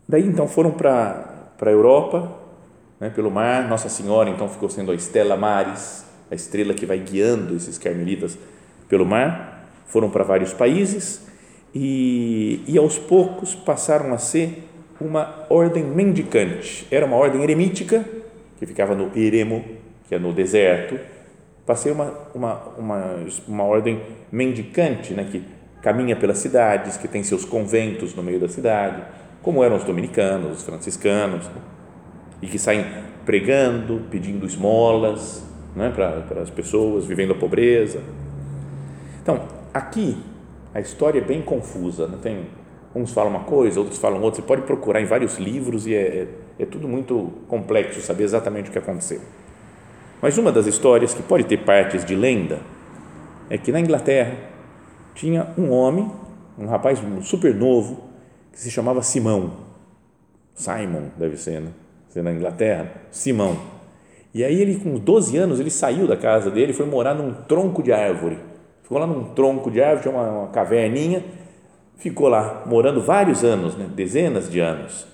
daí 0.07 0.25
então 0.25 0.47
foram 0.47 0.71
para 0.71 1.51
a 1.61 1.69
Europa, 1.69 2.31
né? 2.97 3.09
pelo 3.09 3.29
mar, 3.29 3.67
Nossa 3.67 3.89
Senhora 3.89 4.29
então 4.29 4.47
ficou 4.47 4.69
sendo 4.69 4.91
a 4.91 4.95
Estela 4.95 5.35
Maris, 5.35 6.05
a 6.29 6.35
estrela 6.35 6.73
que 6.73 6.85
vai 6.85 6.99
guiando 6.99 7.55
esses 7.57 7.77
carmelitas 7.77 8.37
pelo 8.87 9.05
mar, 9.05 9.67
foram 9.85 10.09
para 10.09 10.23
vários 10.23 10.53
países 10.53 11.27
e, 11.75 12.63
e 12.65 12.77
aos 12.77 12.97
poucos 12.97 13.53
passaram 13.53 14.13
a 14.13 14.17
ser 14.17 14.63
uma 14.99 15.45
ordem 15.49 15.83
mendicante. 15.83 16.87
Era 16.89 17.05
uma 17.05 17.17
ordem 17.17 17.43
eremítica 17.43 18.05
que 18.57 18.65
ficava 18.65 18.95
no 18.95 19.11
eremo, 19.17 19.65
que 20.07 20.15
é 20.15 20.19
no 20.19 20.31
deserto, 20.31 20.97
passei 21.65 21.91
uma, 21.91 22.13
uma, 22.33 22.55
uma, 22.77 23.15
uma 23.47 23.63
ordem 23.63 24.01
mendicante, 24.31 25.13
né, 25.13 25.27
que 25.29 25.43
caminha 25.81 26.15
pelas 26.15 26.37
cidades, 26.37 26.97
que 26.97 27.07
tem 27.07 27.23
seus 27.23 27.43
conventos 27.43 28.13
no 28.13 28.21
meio 28.21 28.39
da 28.39 28.47
cidade, 28.47 29.03
como 29.41 29.63
eram 29.63 29.77
os 29.77 29.83
dominicanos, 29.83 30.59
os 30.59 30.63
franciscanos, 30.63 31.49
e 32.41 32.47
que 32.47 32.59
saem 32.59 32.85
pregando, 33.25 34.01
pedindo 34.09 34.45
esmolas 34.45 35.43
né, 35.75 35.91
para, 35.93 36.21
para 36.21 36.41
as 36.41 36.49
pessoas, 36.49 37.05
vivendo 37.05 37.31
a 37.31 37.35
pobreza. 37.35 38.01
Então, 39.21 39.41
aqui 39.73 40.17
a 40.73 40.79
história 40.79 41.19
é 41.19 41.23
bem 41.23 41.41
confusa, 41.41 42.07
né? 42.07 42.17
tem 42.21 42.45
uns 42.93 43.13
falam 43.13 43.29
uma 43.29 43.43
coisa, 43.43 43.79
outros 43.79 43.99
falam 43.99 44.21
outra. 44.21 44.41
Você 44.41 44.47
pode 44.47 44.63
procurar 44.63 45.01
em 45.01 45.05
vários 45.05 45.37
livros 45.37 45.87
e 45.87 45.93
é, 45.93 45.99
é, 45.99 46.27
é 46.63 46.65
tudo 46.65 46.87
muito 46.87 47.31
complexo 47.47 48.01
saber 48.01 48.23
exatamente 48.23 48.69
o 48.69 48.71
que 48.71 48.79
aconteceu. 48.79 49.21
Mas 50.21 50.37
uma 50.37 50.51
das 50.51 50.67
histórias 50.67 51.13
que 51.13 51.23
pode 51.23 51.45
ter 51.45 51.57
partes 51.57 52.05
de 52.05 52.15
lenda 52.15 52.59
é 53.49 53.57
que 53.57 53.71
na 53.71 53.79
Inglaterra 53.79 54.35
tinha 55.15 55.47
um 55.57 55.71
homem, 55.71 56.11
um 56.57 56.67
rapaz 56.67 57.01
super 57.23 57.55
novo, 57.55 58.03
que 58.51 58.59
se 58.59 58.69
chamava 58.69 59.01
Simão. 59.01 59.51
Simon, 60.53 61.09
deve 61.17 61.37
ser, 61.37 61.59
né? 61.59 61.69
Ser 62.09 62.21
na 62.21 62.31
Inglaterra, 62.31 62.91
Simão. 63.09 63.57
E 64.33 64.43
aí 64.43 64.61
ele, 64.61 64.75
com 64.75 64.97
12 64.97 65.35
anos, 65.37 65.59
ele 65.59 65.71
saiu 65.71 66.07
da 66.07 66.15
casa 66.15 66.51
dele 66.51 66.71
foi 66.71 66.85
morar 66.85 67.15
num 67.15 67.33
tronco 67.33 67.81
de 67.81 67.91
árvore. 67.91 68.37
Ficou 68.83 68.99
lá 68.99 69.07
num 69.07 69.33
tronco 69.33 69.71
de 69.71 69.81
árvore, 69.81 70.03
tinha 70.03 70.13
uma, 70.13 70.29
uma 70.29 70.47
caverninha, 70.49 71.25
ficou 71.97 72.27
lá 72.27 72.63
morando 72.65 73.01
vários 73.01 73.43
anos, 73.43 73.75
né? 73.75 73.89
dezenas 73.93 74.49
de 74.49 74.59
anos. 74.59 75.07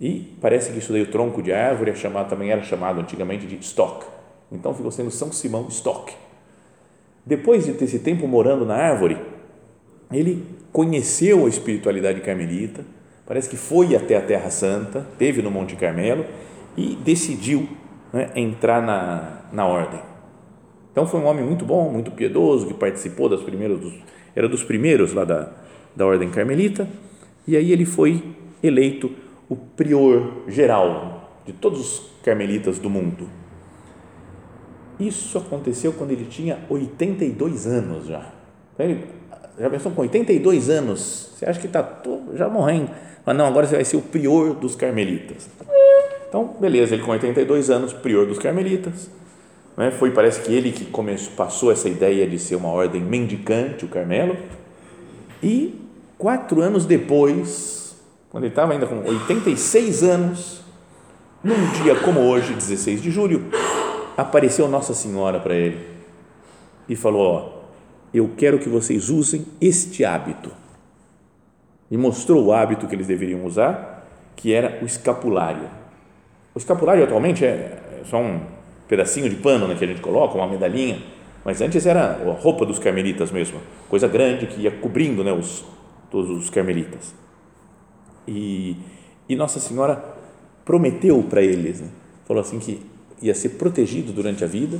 E 0.00 0.36
parece 0.40 0.72
que 0.72 0.78
isso 0.78 0.92
daí, 0.92 1.02
o 1.02 1.10
tronco 1.10 1.42
de 1.42 1.52
árvore, 1.52 1.90
é 1.90 1.94
chamado, 1.94 2.28
também 2.28 2.50
era 2.50 2.62
chamado 2.62 3.00
antigamente 3.00 3.46
de 3.46 3.56
Stock. 3.56 4.15
Então 4.50 4.74
ficou 4.74 4.90
sendo 4.90 5.10
São 5.10 5.32
Simão 5.32 5.66
Stock. 5.68 6.12
Depois 7.24 7.66
de 7.66 7.72
ter 7.72 7.86
esse 7.86 7.98
tempo 7.98 8.26
morando 8.28 8.64
na 8.64 8.74
árvore, 8.74 9.18
ele 10.12 10.44
conheceu 10.72 11.46
a 11.46 11.48
espiritualidade 11.48 12.20
carmelita, 12.20 12.84
parece 13.26 13.48
que 13.48 13.56
foi 13.56 13.96
até 13.96 14.16
a 14.16 14.20
Terra 14.20 14.50
Santa, 14.50 15.06
teve 15.18 15.42
no 15.42 15.50
Monte 15.50 15.74
Carmelo 15.74 16.24
e 16.76 16.94
decidiu 16.96 17.68
né, 18.12 18.30
entrar 18.36 18.80
na, 18.80 19.42
na 19.52 19.66
ordem. 19.66 20.00
Então 20.92 21.06
foi 21.06 21.20
um 21.20 21.26
homem 21.26 21.44
muito 21.44 21.64
bom, 21.64 21.90
muito 21.90 22.10
piedoso, 22.10 22.66
que 22.66 22.74
participou 22.74 23.28
das 23.28 23.42
primeiras, 23.42 23.80
dos, 23.80 23.94
era 24.34 24.48
dos 24.48 24.62
primeiros 24.62 25.12
lá 25.12 25.24
da, 25.24 25.52
da 25.94 26.06
ordem 26.06 26.30
carmelita, 26.30 26.88
e 27.46 27.56
aí 27.56 27.72
ele 27.72 27.84
foi 27.84 28.22
eleito 28.62 29.10
o 29.48 29.56
prior 29.56 30.44
geral 30.48 31.42
de 31.44 31.52
todos 31.52 31.80
os 31.80 32.10
carmelitas 32.22 32.78
do 32.78 32.88
mundo. 32.88 33.28
Isso 34.98 35.38
aconteceu 35.38 35.92
quando 35.92 36.10
ele 36.10 36.24
tinha 36.24 36.58
82 36.68 37.66
anos 37.66 38.06
já. 38.06 38.26
Então, 38.74 38.86
ele, 38.86 39.04
já 39.58 39.70
pensou 39.70 39.92
com 39.92 40.02
82 40.02 40.70
anos, 40.70 41.32
você 41.34 41.46
acha 41.46 41.60
que 41.60 41.66
está 41.66 42.02
já 42.34 42.48
morrendo, 42.48 42.90
mas 43.24 43.36
não, 43.36 43.46
agora 43.46 43.66
você 43.66 43.76
vai 43.76 43.84
ser 43.84 43.96
o 43.96 44.02
prior 44.02 44.54
dos 44.54 44.74
carmelitas. 44.74 45.48
Então, 46.28 46.56
beleza, 46.60 46.94
ele 46.94 47.02
com 47.02 47.10
82 47.10 47.70
anos, 47.70 47.92
prior 47.92 48.26
dos 48.26 48.38
carmelitas, 48.38 49.10
né? 49.76 49.90
foi, 49.90 50.10
parece 50.10 50.40
que 50.40 50.52
ele 50.52 50.72
que 50.72 50.84
começou, 50.86 51.32
passou 51.34 51.72
essa 51.72 51.88
ideia 51.88 52.26
de 52.26 52.38
ser 52.38 52.56
uma 52.56 52.68
ordem 52.68 53.02
mendicante, 53.02 53.84
o 53.84 53.88
Carmelo, 53.88 54.36
e 55.42 55.86
Quatro 56.18 56.62
anos 56.62 56.86
depois, 56.86 57.94
quando 58.30 58.44
ele 58.44 58.52
estava 58.52 58.72
ainda 58.72 58.86
com 58.86 59.06
86 59.06 60.02
anos, 60.02 60.62
num 61.44 61.70
dia 61.82 61.94
como 61.96 62.20
hoje, 62.20 62.54
16 62.54 63.02
de 63.02 63.10
julho, 63.10 63.44
apareceu 64.16 64.68
Nossa 64.68 64.94
Senhora 64.94 65.38
para 65.40 65.54
ele 65.54 65.86
e 66.88 66.96
falou: 66.96 67.26
Ó, 67.26 67.56
eu 68.14 68.30
quero 68.36 68.58
que 68.58 68.68
vocês 68.68 69.10
usem 69.10 69.44
este 69.60 70.04
hábito. 70.04 70.50
E 71.90 71.96
mostrou 71.96 72.44
o 72.44 72.52
hábito 72.52 72.86
que 72.86 72.94
eles 72.94 73.06
deveriam 73.06 73.44
usar, 73.44 74.08
que 74.34 74.52
era 74.52 74.80
o 74.82 74.86
escapulário. 74.86 75.68
O 76.54 76.58
escapulário 76.58 77.04
atualmente 77.04 77.44
é 77.44 78.02
só 78.04 78.18
um 78.18 78.40
pedacinho 78.88 79.28
de 79.28 79.36
pano 79.36 79.68
né, 79.68 79.74
que 79.74 79.84
a 79.84 79.86
gente 79.86 80.00
coloca, 80.00 80.36
uma 80.36 80.46
medalhinha, 80.46 81.00
mas 81.44 81.60
antes 81.60 81.86
era 81.86 82.12
a 82.12 82.32
roupa 82.32 82.64
dos 82.64 82.78
carmelitas 82.78 83.30
mesmo, 83.30 83.60
coisa 83.88 84.08
grande 84.08 84.46
que 84.46 84.62
ia 84.62 84.70
cobrindo 84.70 85.22
né, 85.22 85.32
os, 85.32 85.64
todos 86.10 86.30
os 86.30 86.50
carmelitas. 86.50 87.14
E, 88.26 88.76
e 89.28 89.36
Nossa 89.36 89.60
Senhora 89.60 90.02
prometeu 90.64 91.22
para 91.22 91.42
eles, 91.42 91.80
né? 91.80 91.88
falou 92.26 92.40
assim 92.40 92.58
que 92.58 92.84
ia 93.20 93.34
ser 93.34 93.50
protegido 93.50 94.12
durante 94.12 94.44
a 94.44 94.46
vida 94.46 94.78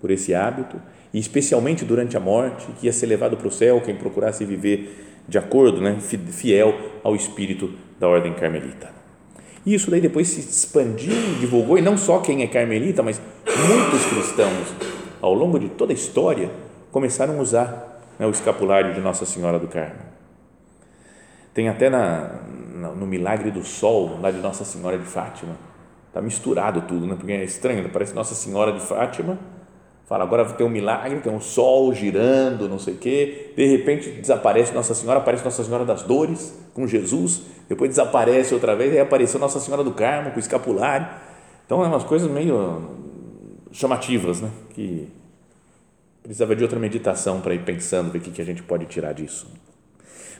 por 0.00 0.10
esse 0.10 0.34
hábito 0.34 0.80
e 1.12 1.18
especialmente 1.18 1.84
durante 1.84 2.16
a 2.16 2.20
morte, 2.20 2.66
que 2.78 2.86
ia 2.86 2.92
ser 2.92 3.06
levado 3.06 3.36
para 3.36 3.48
o 3.48 3.50
céu 3.50 3.80
quem 3.80 3.96
procurasse 3.96 4.44
viver 4.44 5.22
de 5.28 5.38
acordo, 5.38 5.80
né, 5.80 5.98
fiel 6.00 6.74
ao 7.02 7.16
espírito 7.16 7.72
da 7.98 8.08
ordem 8.08 8.32
carmelita. 8.34 8.90
E 9.64 9.74
isso 9.74 9.90
daí 9.90 10.00
depois 10.00 10.28
se 10.28 10.40
expandiu, 10.40 11.14
divulgou, 11.40 11.76
e 11.76 11.82
não 11.82 11.96
só 11.96 12.20
quem 12.20 12.42
é 12.42 12.46
carmelita, 12.46 13.02
mas 13.02 13.20
muitos 13.46 14.06
cristãos, 14.06 14.74
ao 15.20 15.34
longo 15.34 15.58
de 15.58 15.68
toda 15.68 15.92
a 15.92 15.94
história, 15.94 16.50
começaram 16.92 17.38
a 17.38 17.42
usar 17.42 18.02
né, 18.18 18.26
o 18.26 18.30
escapulário 18.30 18.94
de 18.94 19.00
Nossa 19.00 19.26
Senhora 19.26 19.58
do 19.58 19.66
Carmo. 19.66 20.06
Tem 21.52 21.68
até 21.68 21.90
na, 21.90 22.42
no 22.96 23.06
Milagre 23.06 23.50
do 23.50 23.64
Sol, 23.64 24.20
lá 24.20 24.30
de 24.30 24.38
Nossa 24.38 24.64
Senhora 24.64 24.96
de 24.96 25.04
Fátima. 25.04 25.56
Está 26.16 26.24
misturado 26.24 26.80
tudo, 26.88 27.06
né? 27.06 27.14
porque 27.14 27.30
é 27.30 27.44
estranho, 27.44 27.86
parece 27.90 28.14
Nossa 28.14 28.34
Senhora 28.34 28.72
de 28.72 28.80
Fátima, 28.80 29.38
fala 30.06 30.24
agora 30.24 30.46
tem 30.46 30.66
um 30.66 30.70
milagre, 30.70 31.20
tem 31.20 31.30
um 31.30 31.42
sol 31.42 31.92
girando, 31.92 32.66
não 32.70 32.78
sei 32.78 32.94
o 32.94 32.96
quê, 32.96 33.52
de 33.54 33.66
repente 33.66 34.08
desaparece 34.12 34.72
Nossa 34.72 34.94
Senhora, 34.94 35.18
aparece 35.18 35.44
Nossa 35.44 35.62
Senhora 35.62 35.84
das 35.84 36.04
Dores 36.04 36.58
com 36.72 36.86
Jesus, 36.86 37.42
depois 37.68 37.90
desaparece 37.90 38.54
outra 38.54 38.74
vez, 38.74 38.94
aí 38.94 38.98
apareceu 38.98 39.38
Nossa 39.38 39.60
Senhora 39.60 39.84
do 39.84 39.92
Carmo 39.92 40.30
com 40.30 40.36
o 40.36 40.40
escapulário. 40.40 41.06
Então 41.66 41.84
é 41.84 41.86
umas 41.86 42.04
coisas 42.04 42.30
meio 42.30 42.96
chamativas, 43.70 44.40
né? 44.40 44.50
Que 44.70 45.12
precisava 46.22 46.56
de 46.56 46.62
outra 46.62 46.78
meditação 46.78 47.42
para 47.42 47.52
ir 47.52 47.62
pensando, 47.62 48.10
ver 48.10 48.20
o 48.20 48.22
que 48.22 48.40
a 48.40 48.44
gente 48.46 48.62
pode 48.62 48.86
tirar 48.86 49.12
disso. 49.12 49.52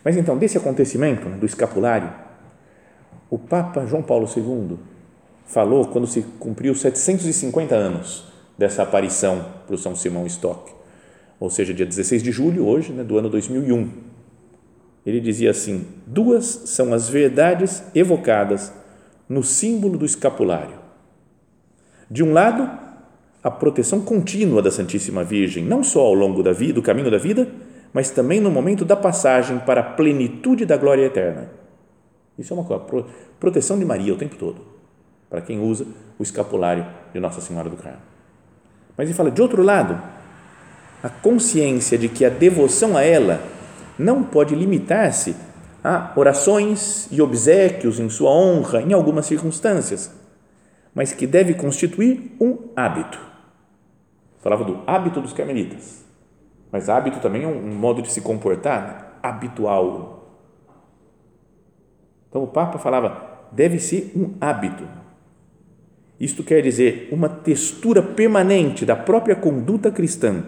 Mas 0.02 0.16
então, 0.16 0.38
desse 0.38 0.56
acontecimento 0.56 1.28
do 1.28 1.44
escapulário, 1.44 2.10
o 3.28 3.38
Papa 3.38 3.84
João 3.84 4.02
Paulo 4.02 4.26
II 4.34 4.95
falou 5.46 5.86
quando 5.86 6.06
se 6.06 6.22
cumpriu 6.38 6.74
750 6.74 7.74
anos 7.74 8.24
dessa 8.58 8.82
aparição 8.82 9.44
para 9.66 9.74
o 9.74 9.78
São 9.78 9.94
Simão 9.94 10.26
Stock, 10.26 10.72
ou 11.38 11.50
seja, 11.50 11.72
dia 11.72 11.86
16 11.86 12.22
de 12.22 12.32
julho, 12.32 12.66
hoje, 12.66 12.92
né, 12.92 13.04
do 13.04 13.18
ano 13.18 13.28
2001. 13.28 13.88
Ele 15.04 15.20
dizia 15.20 15.50
assim: 15.50 15.86
duas 16.06 16.44
são 16.44 16.92
as 16.92 17.08
verdades 17.08 17.82
evocadas 17.94 18.72
no 19.28 19.42
símbolo 19.42 19.96
do 19.96 20.04
escapulário. 20.04 20.78
De 22.10 22.22
um 22.22 22.32
lado, 22.32 22.68
a 23.42 23.50
proteção 23.50 24.00
contínua 24.00 24.62
da 24.62 24.70
Santíssima 24.70 25.22
Virgem, 25.22 25.64
não 25.64 25.84
só 25.84 26.00
ao 26.00 26.14
longo 26.14 26.42
da 26.42 26.52
vida, 26.52 26.74
do 26.74 26.82
caminho 26.82 27.10
da 27.10 27.18
vida, 27.18 27.48
mas 27.92 28.10
também 28.10 28.40
no 28.40 28.50
momento 28.50 28.84
da 28.84 28.96
passagem 28.96 29.58
para 29.60 29.80
a 29.80 29.84
plenitude 29.84 30.64
da 30.64 30.76
glória 30.76 31.04
eterna. 31.04 31.50
Isso 32.38 32.52
é 32.52 32.56
uma 32.56 32.64
coisa, 32.64 33.06
proteção 33.38 33.78
de 33.78 33.84
Maria 33.84 34.12
o 34.12 34.18
tempo 34.18 34.36
todo. 34.36 34.75
Para 35.28 35.40
quem 35.40 35.60
usa 35.60 35.86
o 36.18 36.22
escapulário 36.22 36.86
de 37.12 37.20
Nossa 37.20 37.40
Senhora 37.40 37.68
do 37.68 37.76
Carmo. 37.76 38.00
Mas 38.96 39.08
ele 39.08 39.16
fala, 39.16 39.30
de 39.30 39.42
outro 39.42 39.62
lado, 39.62 40.00
a 41.02 41.08
consciência 41.08 41.98
de 41.98 42.08
que 42.08 42.24
a 42.24 42.28
devoção 42.28 42.96
a 42.96 43.02
ela 43.02 43.40
não 43.98 44.22
pode 44.22 44.54
limitar-se 44.54 45.36
a 45.84 46.12
orações 46.16 47.08
e 47.12 47.22
obsequios 47.22 48.00
em 48.00 48.08
sua 48.08 48.30
honra 48.30 48.82
em 48.82 48.92
algumas 48.92 49.26
circunstâncias, 49.26 50.10
mas 50.94 51.12
que 51.12 51.26
deve 51.26 51.54
constituir 51.54 52.34
um 52.40 52.58
hábito. 52.74 53.20
Falava 54.38 54.64
do 54.64 54.82
hábito 54.86 55.20
dos 55.20 55.32
carmelitas, 55.32 56.04
mas 56.72 56.88
hábito 56.88 57.20
também 57.20 57.44
é 57.44 57.46
um 57.46 57.74
modo 57.74 58.02
de 58.02 58.12
se 58.12 58.20
comportar 58.20 59.18
habitual. 59.22 60.28
Então 62.28 62.42
o 62.42 62.46
Papa 62.46 62.78
falava, 62.78 63.46
deve 63.52 63.78
ser 63.78 64.12
um 64.16 64.34
hábito. 64.40 64.86
Isto 66.18 66.42
quer 66.42 66.62
dizer 66.62 67.08
uma 67.12 67.28
textura 67.28 68.02
permanente 68.02 68.86
da 68.86 68.96
própria 68.96 69.36
conduta 69.36 69.90
cristã, 69.90 70.44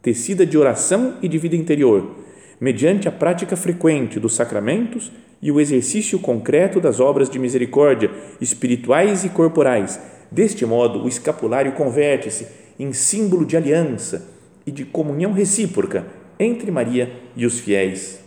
tecida 0.00 0.46
de 0.46 0.56
oração 0.56 1.16
e 1.20 1.28
de 1.28 1.38
vida 1.38 1.56
interior, 1.56 2.16
mediante 2.60 3.08
a 3.08 3.12
prática 3.12 3.56
frequente 3.56 4.20
dos 4.20 4.34
sacramentos 4.34 5.10
e 5.42 5.50
o 5.50 5.60
exercício 5.60 6.18
concreto 6.18 6.80
das 6.80 7.00
obras 7.00 7.28
de 7.28 7.38
misericórdia, 7.38 8.10
espirituais 8.40 9.24
e 9.24 9.28
corporais. 9.28 10.00
Deste 10.30 10.64
modo, 10.64 11.02
o 11.02 11.08
escapulário 11.08 11.72
converte-se 11.72 12.46
em 12.78 12.92
símbolo 12.92 13.44
de 13.44 13.56
aliança 13.56 14.28
e 14.66 14.70
de 14.70 14.84
comunhão 14.84 15.32
recíproca 15.32 16.06
entre 16.38 16.70
Maria 16.70 17.10
e 17.36 17.44
os 17.44 17.58
fiéis. 17.58 18.20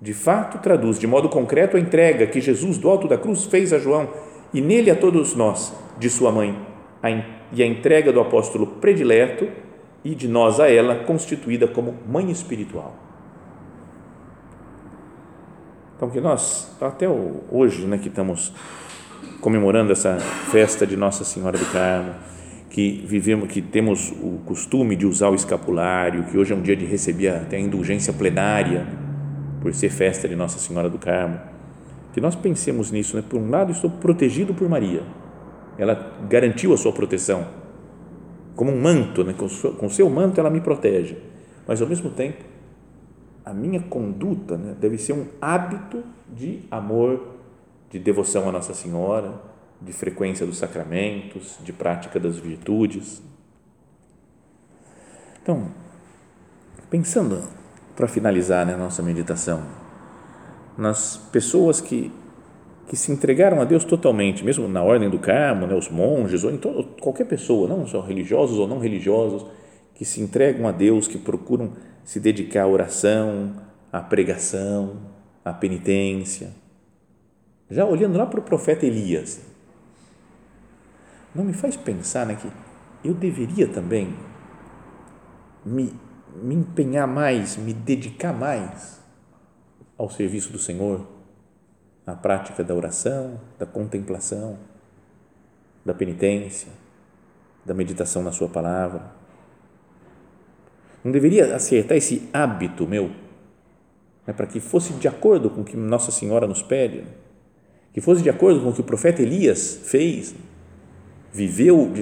De 0.00 0.12
fato, 0.12 0.58
traduz 0.58 0.98
de 0.98 1.06
modo 1.06 1.28
concreto 1.28 1.76
a 1.76 1.80
entrega 1.80 2.26
que 2.26 2.40
Jesus 2.40 2.78
do 2.78 2.88
alto 2.88 3.06
da 3.06 3.16
cruz 3.16 3.44
fez 3.44 3.72
a 3.72 3.78
João 3.78 4.08
e 4.52 4.60
nele 4.60 4.90
a 4.90 4.96
todos 4.96 5.34
nós, 5.34 5.72
de 5.98 6.10
sua 6.10 6.30
mãe, 6.32 6.56
e 7.52 7.62
a 7.62 7.66
entrega 7.66 8.12
do 8.12 8.20
apóstolo 8.20 8.66
predileto 8.66 9.48
e 10.04 10.14
de 10.14 10.28
nós 10.28 10.60
a 10.60 10.70
ela, 10.70 11.04
constituída 11.04 11.66
como 11.66 11.94
mãe 12.08 12.30
espiritual. 12.30 12.94
Então, 15.96 16.10
que 16.10 16.20
nós, 16.20 16.76
até 16.80 17.08
hoje, 17.08 17.86
né, 17.86 17.98
que 17.98 18.08
estamos 18.08 18.52
comemorando 19.40 19.92
essa 19.92 20.18
festa 20.18 20.86
de 20.86 20.96
Nossa 20.96 21.24
Senhora 21.24 21.56
do 21.56 21.64
Carmo, 21.66 22.14
que 22.68 23.02
vivemos, 23.06 23.48
que 23.48 23.62
temos 23.62 24.10
o 24.10 24.40
costume 24.44 24.94
de 24.96 25.06
usar 25.06 25.30
o 25.30 25.34
escapulário, 25.34 26.24
que 26.24 26.36
hoje 26.36 26.52
é 26.52 26.56
um 26.56 26.60
dia 26.60 26.76
de 26.76 26.84
receber 26.84 27.28
até 27.28 27.56
a 27.56 27.60
indulgência 27.60 28.12
plenária, 28.12 28.86
por 29.62 29.72
ser 29.74 29.88
festa 29.88 30.28
de 30.28 30.36
Nossa 30.36 30.58
Senhora 30.58 30.88
do 30.90 30.98
Carmo, 30.98 31.40
que 32.12 32.20
nós 32.20 32.34
pensemos 32.34 32.90
nisso, 32.90 33.16
né? 33.16 33.24
Por 33.26 33.40
um 33.40 33.50
lado, 33.50 33.72
estou 33.72 33.90
protegido 33.90 34.52
por 34.54 34.68
Maria, 34.68 35.02
ela 35.78 36.18
garantiu 36.28 36.72
a 36.72 36.76
sua 36.76 36.92
proteção, 36.92 37.46
como 38.54 38.72
um 38.72 38.80
manto, 38.80 39.22
né? 39.22 39.34
com 39.34 39.86
o 39.86 39.90
seu 39.90 40.08
manto 40.08 40.40
ela 40.40 40.50
me 40.50 40.60
protege, 40.60 41.18
mas 41.66 41.82
ao 41.82 41.88
mesmo 41.88 42.10
tempo 42.10 42.44
a 43.46 43.54
minha 43.54 43.80
conduta 43.80 44.56
né, 44.56 44.74
deve 44.76 44.98
ser 44.98 45.12
um 45.12 45.26
hábito 45.40 46.02
de 46.28 46.62
amor, 46.68 47.36
de 47.88 47.96
devoção 47.96 48.48
a 48.48 48.52
Nossa 48.52 48.74
Senhora, 48.74 49.40
de 49.80 49.92
frequência 49.92 50.44
dos 50.44 50.58
sacramentos, 50.58 51.56
de 51.62 51.72
prática 51.72 52.18
das 52.18 52.38
virtudes. 52.38 53.22
Então, 55.40 55.68
pensando 56.90 57.44
para 57.94 58.08
finalizar 58.08 58.66
né, 58.66 58.74
nossa 58.76 59.00
meditação, 59.00 59.62
nas 60.76 61.16
pessoas 61.16 61.80
que, 61.80 62.12
que 62.86 62.96
se 62.96 63.10
entregaram 63.10 63.60
a 63.60 63.64
Deus 63.64 63.84
totalmente, 63.84 64.44
mesmo 64.44 64.68
na 64.68 64.82
ordem 64.82 65.10
do 65.10 65.18
Carmo, 65.18 65.66
né, 65.66 65.74
os 65.74 65.88
monges, 65.88 66.44
ou 66.44 66.52
então 66.52 66.82
qualquer 67.00 67.24
pessoa, 67.24 67.68
não 67.68 67.86
só 67.86 68.00
religiosos 68.00 68.58
ou 68.58 68.68
não 68.68 68.78
religiosos, 68.78 69.44
que 69.94 70.04
se 70.04 70.20
entregam 70.20 70.68
a 70.68 70.72
Deus, 70.72 71.08
que 71.08 71.18
procuram 71.18 71.72
se 72.04 72.20
dedicar 72.20 72.62
à 72.62 72.66
oração, 72.68 73.56
à 73.92 74.00
pregação, 74.00 74.96
à 75.44 75.52
penitência. 75.52 76.50
Já 77.68 77.84
olhando 77.84 78.16
lá 78.16 78.26
para 78.26 78.38
o 78.38 78.42
profeta 78.42 78.86
Elias, 78.86 79.40
não 81.34 81.44
me 81.44 81.52
faz 81.52 81.76
pensar 81.76 82.24
né, 82.24 82.36
que 82.36 82.48
eu 83.06 83.14
deveria 83.14 83.66
também 83.66 84.14
me, 85.64 85.92
me 86.40 86.54
empenhar 86.54 87.08
mais, 87.08 87.56
me 87.56 87.74
dedicar 87.74 88.32
mais 88.32 89.00
ao 89.98 90.08
serviço 90.08 90.52
do 90.52 90.58
Senhor, 90.58 91.15
na 92.06 92.14
prática 92.14 92.62
da 92.62 92.72
oração, 92.72 93.40
da 93.58 93.66
contemplação, 93.66 94.56
da 95.84 95.92
penitência, 95.92 96.68
da 97.64 97.74
meditação 97.74 98.22
na 98.22 98.30
Sua 98.30 98.48
palavra. 98.48 99.02
Não 101.02 101.10
deveria 101.10 101.56
acertar 101.56 101.96
esse 101.96 102.28
hábito 102.32 102.86
meu, 102.86 103.10
né, 104.24 104.32
para 104.32 104.46
que 104.46 104.60
fosse 104.60 104.92
de 104.94 105.08
acordo 105.08 105.50
com 105.50 105.62
o 105.62 105.64
que 105.64 105.76
Nossa 105.76 106.12
Senhora 106.12 106.46
nos 106.46 106.62
pede, 106.62 107.04
que 107.92 108.00
fosse 108.00 108.22
de 108.22 108.30
acordo 108.30 108.60
com 108.60 108.68
o 108.68 108.72
que 108.72 108.80
o 108.80 108.84
profeta 108.84 109.20
Elias 109.20 109.80
fez, 109.84 110.34
viveu 111.32 111.92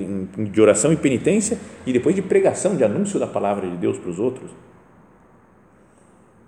de 0.51 0.61
oração 0.61 0.93
e 0.93 0.97
penitência 0.97 1.59
e 1.87 1.93
depois 1.93 2.14
de 2.14 2.23
pregação, 2.23 2.77
de 2.77 2.85
anúncio 2.85 3.19
da 3.19 3.27
palavra 3.27 3.69
de 3.69 3.77
Deus 3.77 3.99
para 3.99 4.11
os 4.11 4.19
outros, 4.19 4.51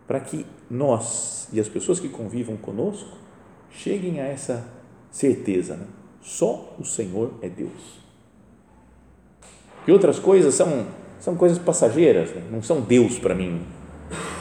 para 0.06 0.20
que 0.20 0.46
nós 0.70 1.48
e 1.52 1.58
as 1.58 1.68
pessoas 1.68 1.98
que 1.98 2.08
convivam 2.08 2.56
conosco 2.56 3.25
cheguem 3.76 4.20
a 4.20 4.24
essa 4.24 4.66
certeza, 5.10 5.76
né? 5.76 5.86
só 6.20 6.74
o 6.78 6.84
Senhor 6.84 7.34
é 7.42 7.48
Deus. 7.48 8.00
Que 9.84 9.92
outras 9.92 10.18
coisas 10.18 10.54
são 10.54 10.86
são 11.18 11.34
coisas 11.34 11.58
passageiras, 11.58 12.30
né? 12.30 12.42
não 12.50 12.62
são 12.62 12.80
Deus 12.80 13.18
para 13.18 13.34
mim. 13.34 13.62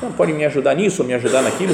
Não 0.02 0.12
pode 0.12 0.34
me 0.34 0.46
ajudar 0.46 0.76
nisso 0.76 1.02
ou 1.02 1.08
me 1.08 1.14
ajudar 1.14 1.42
naquilo, 1.42 1.74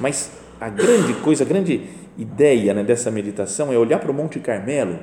mas 0.00 0.32
a 0.60 0.68
grande 0.68 1.14
coisa, 1.14 1.44
a 1.44 1.46
grande 1.46 1.88
ideia 2.18 2.74
né, 2.74 2.82
dessa 2.82 3.10
meditação 3.10 3.72
é 3.72 3.78
olhar 3.78 3.98
para 3.98 4.10
o 4.10 4.14
Monte 4.14 4.38
Carmelo, 4.40 4.98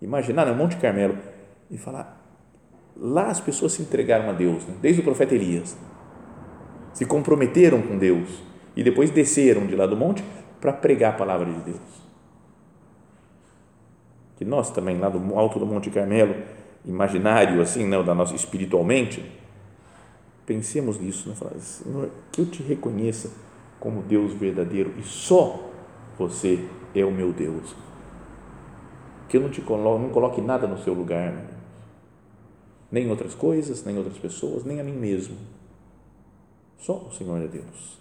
imaginar 0.00 0.46
né, 0.46 0.52
o 0.52 0.56
Monte 0.56 0.76
Carmelo 0.76 1.16
e 1.70 1.78
falar: 1.78 2.20
lá 2.96 3.28
as 3.28 3.40
pessoas 3.40 3.72
se 3.72 3.82
entregaram 3.82 4.28
a 4.28 4.32
Deus, 4.32 4.64
né? 4.66 4.74
desde 4.80 5.00
o 5.00 5.04
profeta 5.04 5.34
Elias, 5.34 5.76
se 6.92 7.04
comprometeram 7.04 7.80
com 7.82 7.96
Deus 7.98 8.28
e 8.74 8.82
depois 8.82 9.10
desceram 9.10 9.66
de 9.66 9.76
lá 9.76 9.86
do 9.86 9.96
monte 9.96 10.24
para 10.62 10.72
pregar 10.72 11.14
a 11.14 11.16
palavra 11.16 11.52
de 11.52 11.60
Deus. 11.60 11.80
Que 14.36 14.44
nós 14.44 14.70
também, 14.70 14.96
lá 14.96 15.08
do 15.08 15.36
alto 15.36 15.58
do 15.58 15.66
Monte 15.66 15.90
Carmelo, 15.90 16.36
imaginário 16.84 17.60
assim, 17.60 17.84
não, 17.84 18.04
da 18.04 18.14
nossa 18.14 18.36
espiritualmente, 18.36 19.28
pensemos 20.46 21.00
nisso, 21.00 21.28
né? 21.28 21.34
Senhor, 21.58 22.10
que 22.30 22.40
eu 22.40 22.46
te 22.46 22.62
reconheça 22.62 23.32
como 23.80 24.02
Deus 24.02 24.34
verdadeiro 24.34 24.94
e 24.96 25.02
só 25.02 25.68
você 26.16 26.68
é 26.94 27.04
o 27.04 27.10
meu 27.10 27.32
Deus. 27.32 27.74
Que 29.28 29.38
eu 29.38 29.40
não 29.40 29.50
te 29.50 29.60
coloque, 29.62 30.00
não 30.00 30.10
coloque 30.10 30.40
nada 30.40 30.68
no 30.68 30.78
seu 30.78 30.94
lugar, 30.94 31.32
né? 31.32 31.48
nem 32.88 33.10
outras 33.10 33.34
coisas, 33.34 33.82
nem 33.84 33.98
outras 33.98 34.16
pessoas, 34.16 34.64
nem 34.64 34.78
a 34.78 34.84
mim 34.84 34.92
mesmo. 34.92 35.36
Só 36.78 36.98
o 36.98 37.10
Senhor 37.10 37.42
é 37.42 37.48
Deus. 37.48 37.98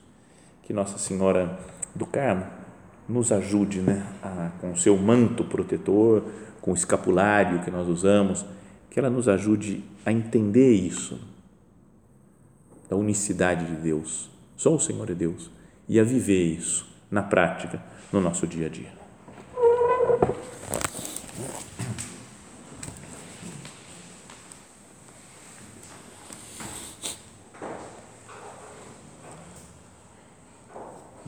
Que 0.61 0.73
Nossa 0.73 0.99
Senhora 0.99 1.57
do 1.95 2.05
Carmo 2.05 2.45
nos 3.07 3.31
ajude, 3.31 3.81
né, 3.81 4.05
a, 4.23 4.51
com 4.61 4.71
o 4.71 4.77
seu 4.77 4.97
manto 4.97 5.43
protetor, 5.43 6.23
com 6.61 6.71
o 6.71 6.73
escapulário 6.73 7.59
que 7.59 7.71
nós 7.71 7.87
usamos, 7.87 8.45
que 8.89 8.99
ela 8.99 9.09
nos 9.09 9.27
ajude 9.27 9.83
a 10.05 10.11
entender 10.11 10.73
isso, 10.73 11.19
da 12.89 12.95
unicidade 12.95 13.65
de 13.65 13.75
Deus, 13.81 14.29
só 14.57 14.75
o 14.75 14.79
Senhor 14.79 15.09
é 15.09 15.13
Deus, 15.13 15.49
e 15.87 15.99
a 15.99 16.03
viver 16.03 16.43
isso 16.43 16.85
na 17.09 17.23
prática, 17.23 17.81
no 18.11 18.19
nosso 18.19 18.45
dia 18.45 18.65
a 18.65 18.69
dia. 18.69 19.00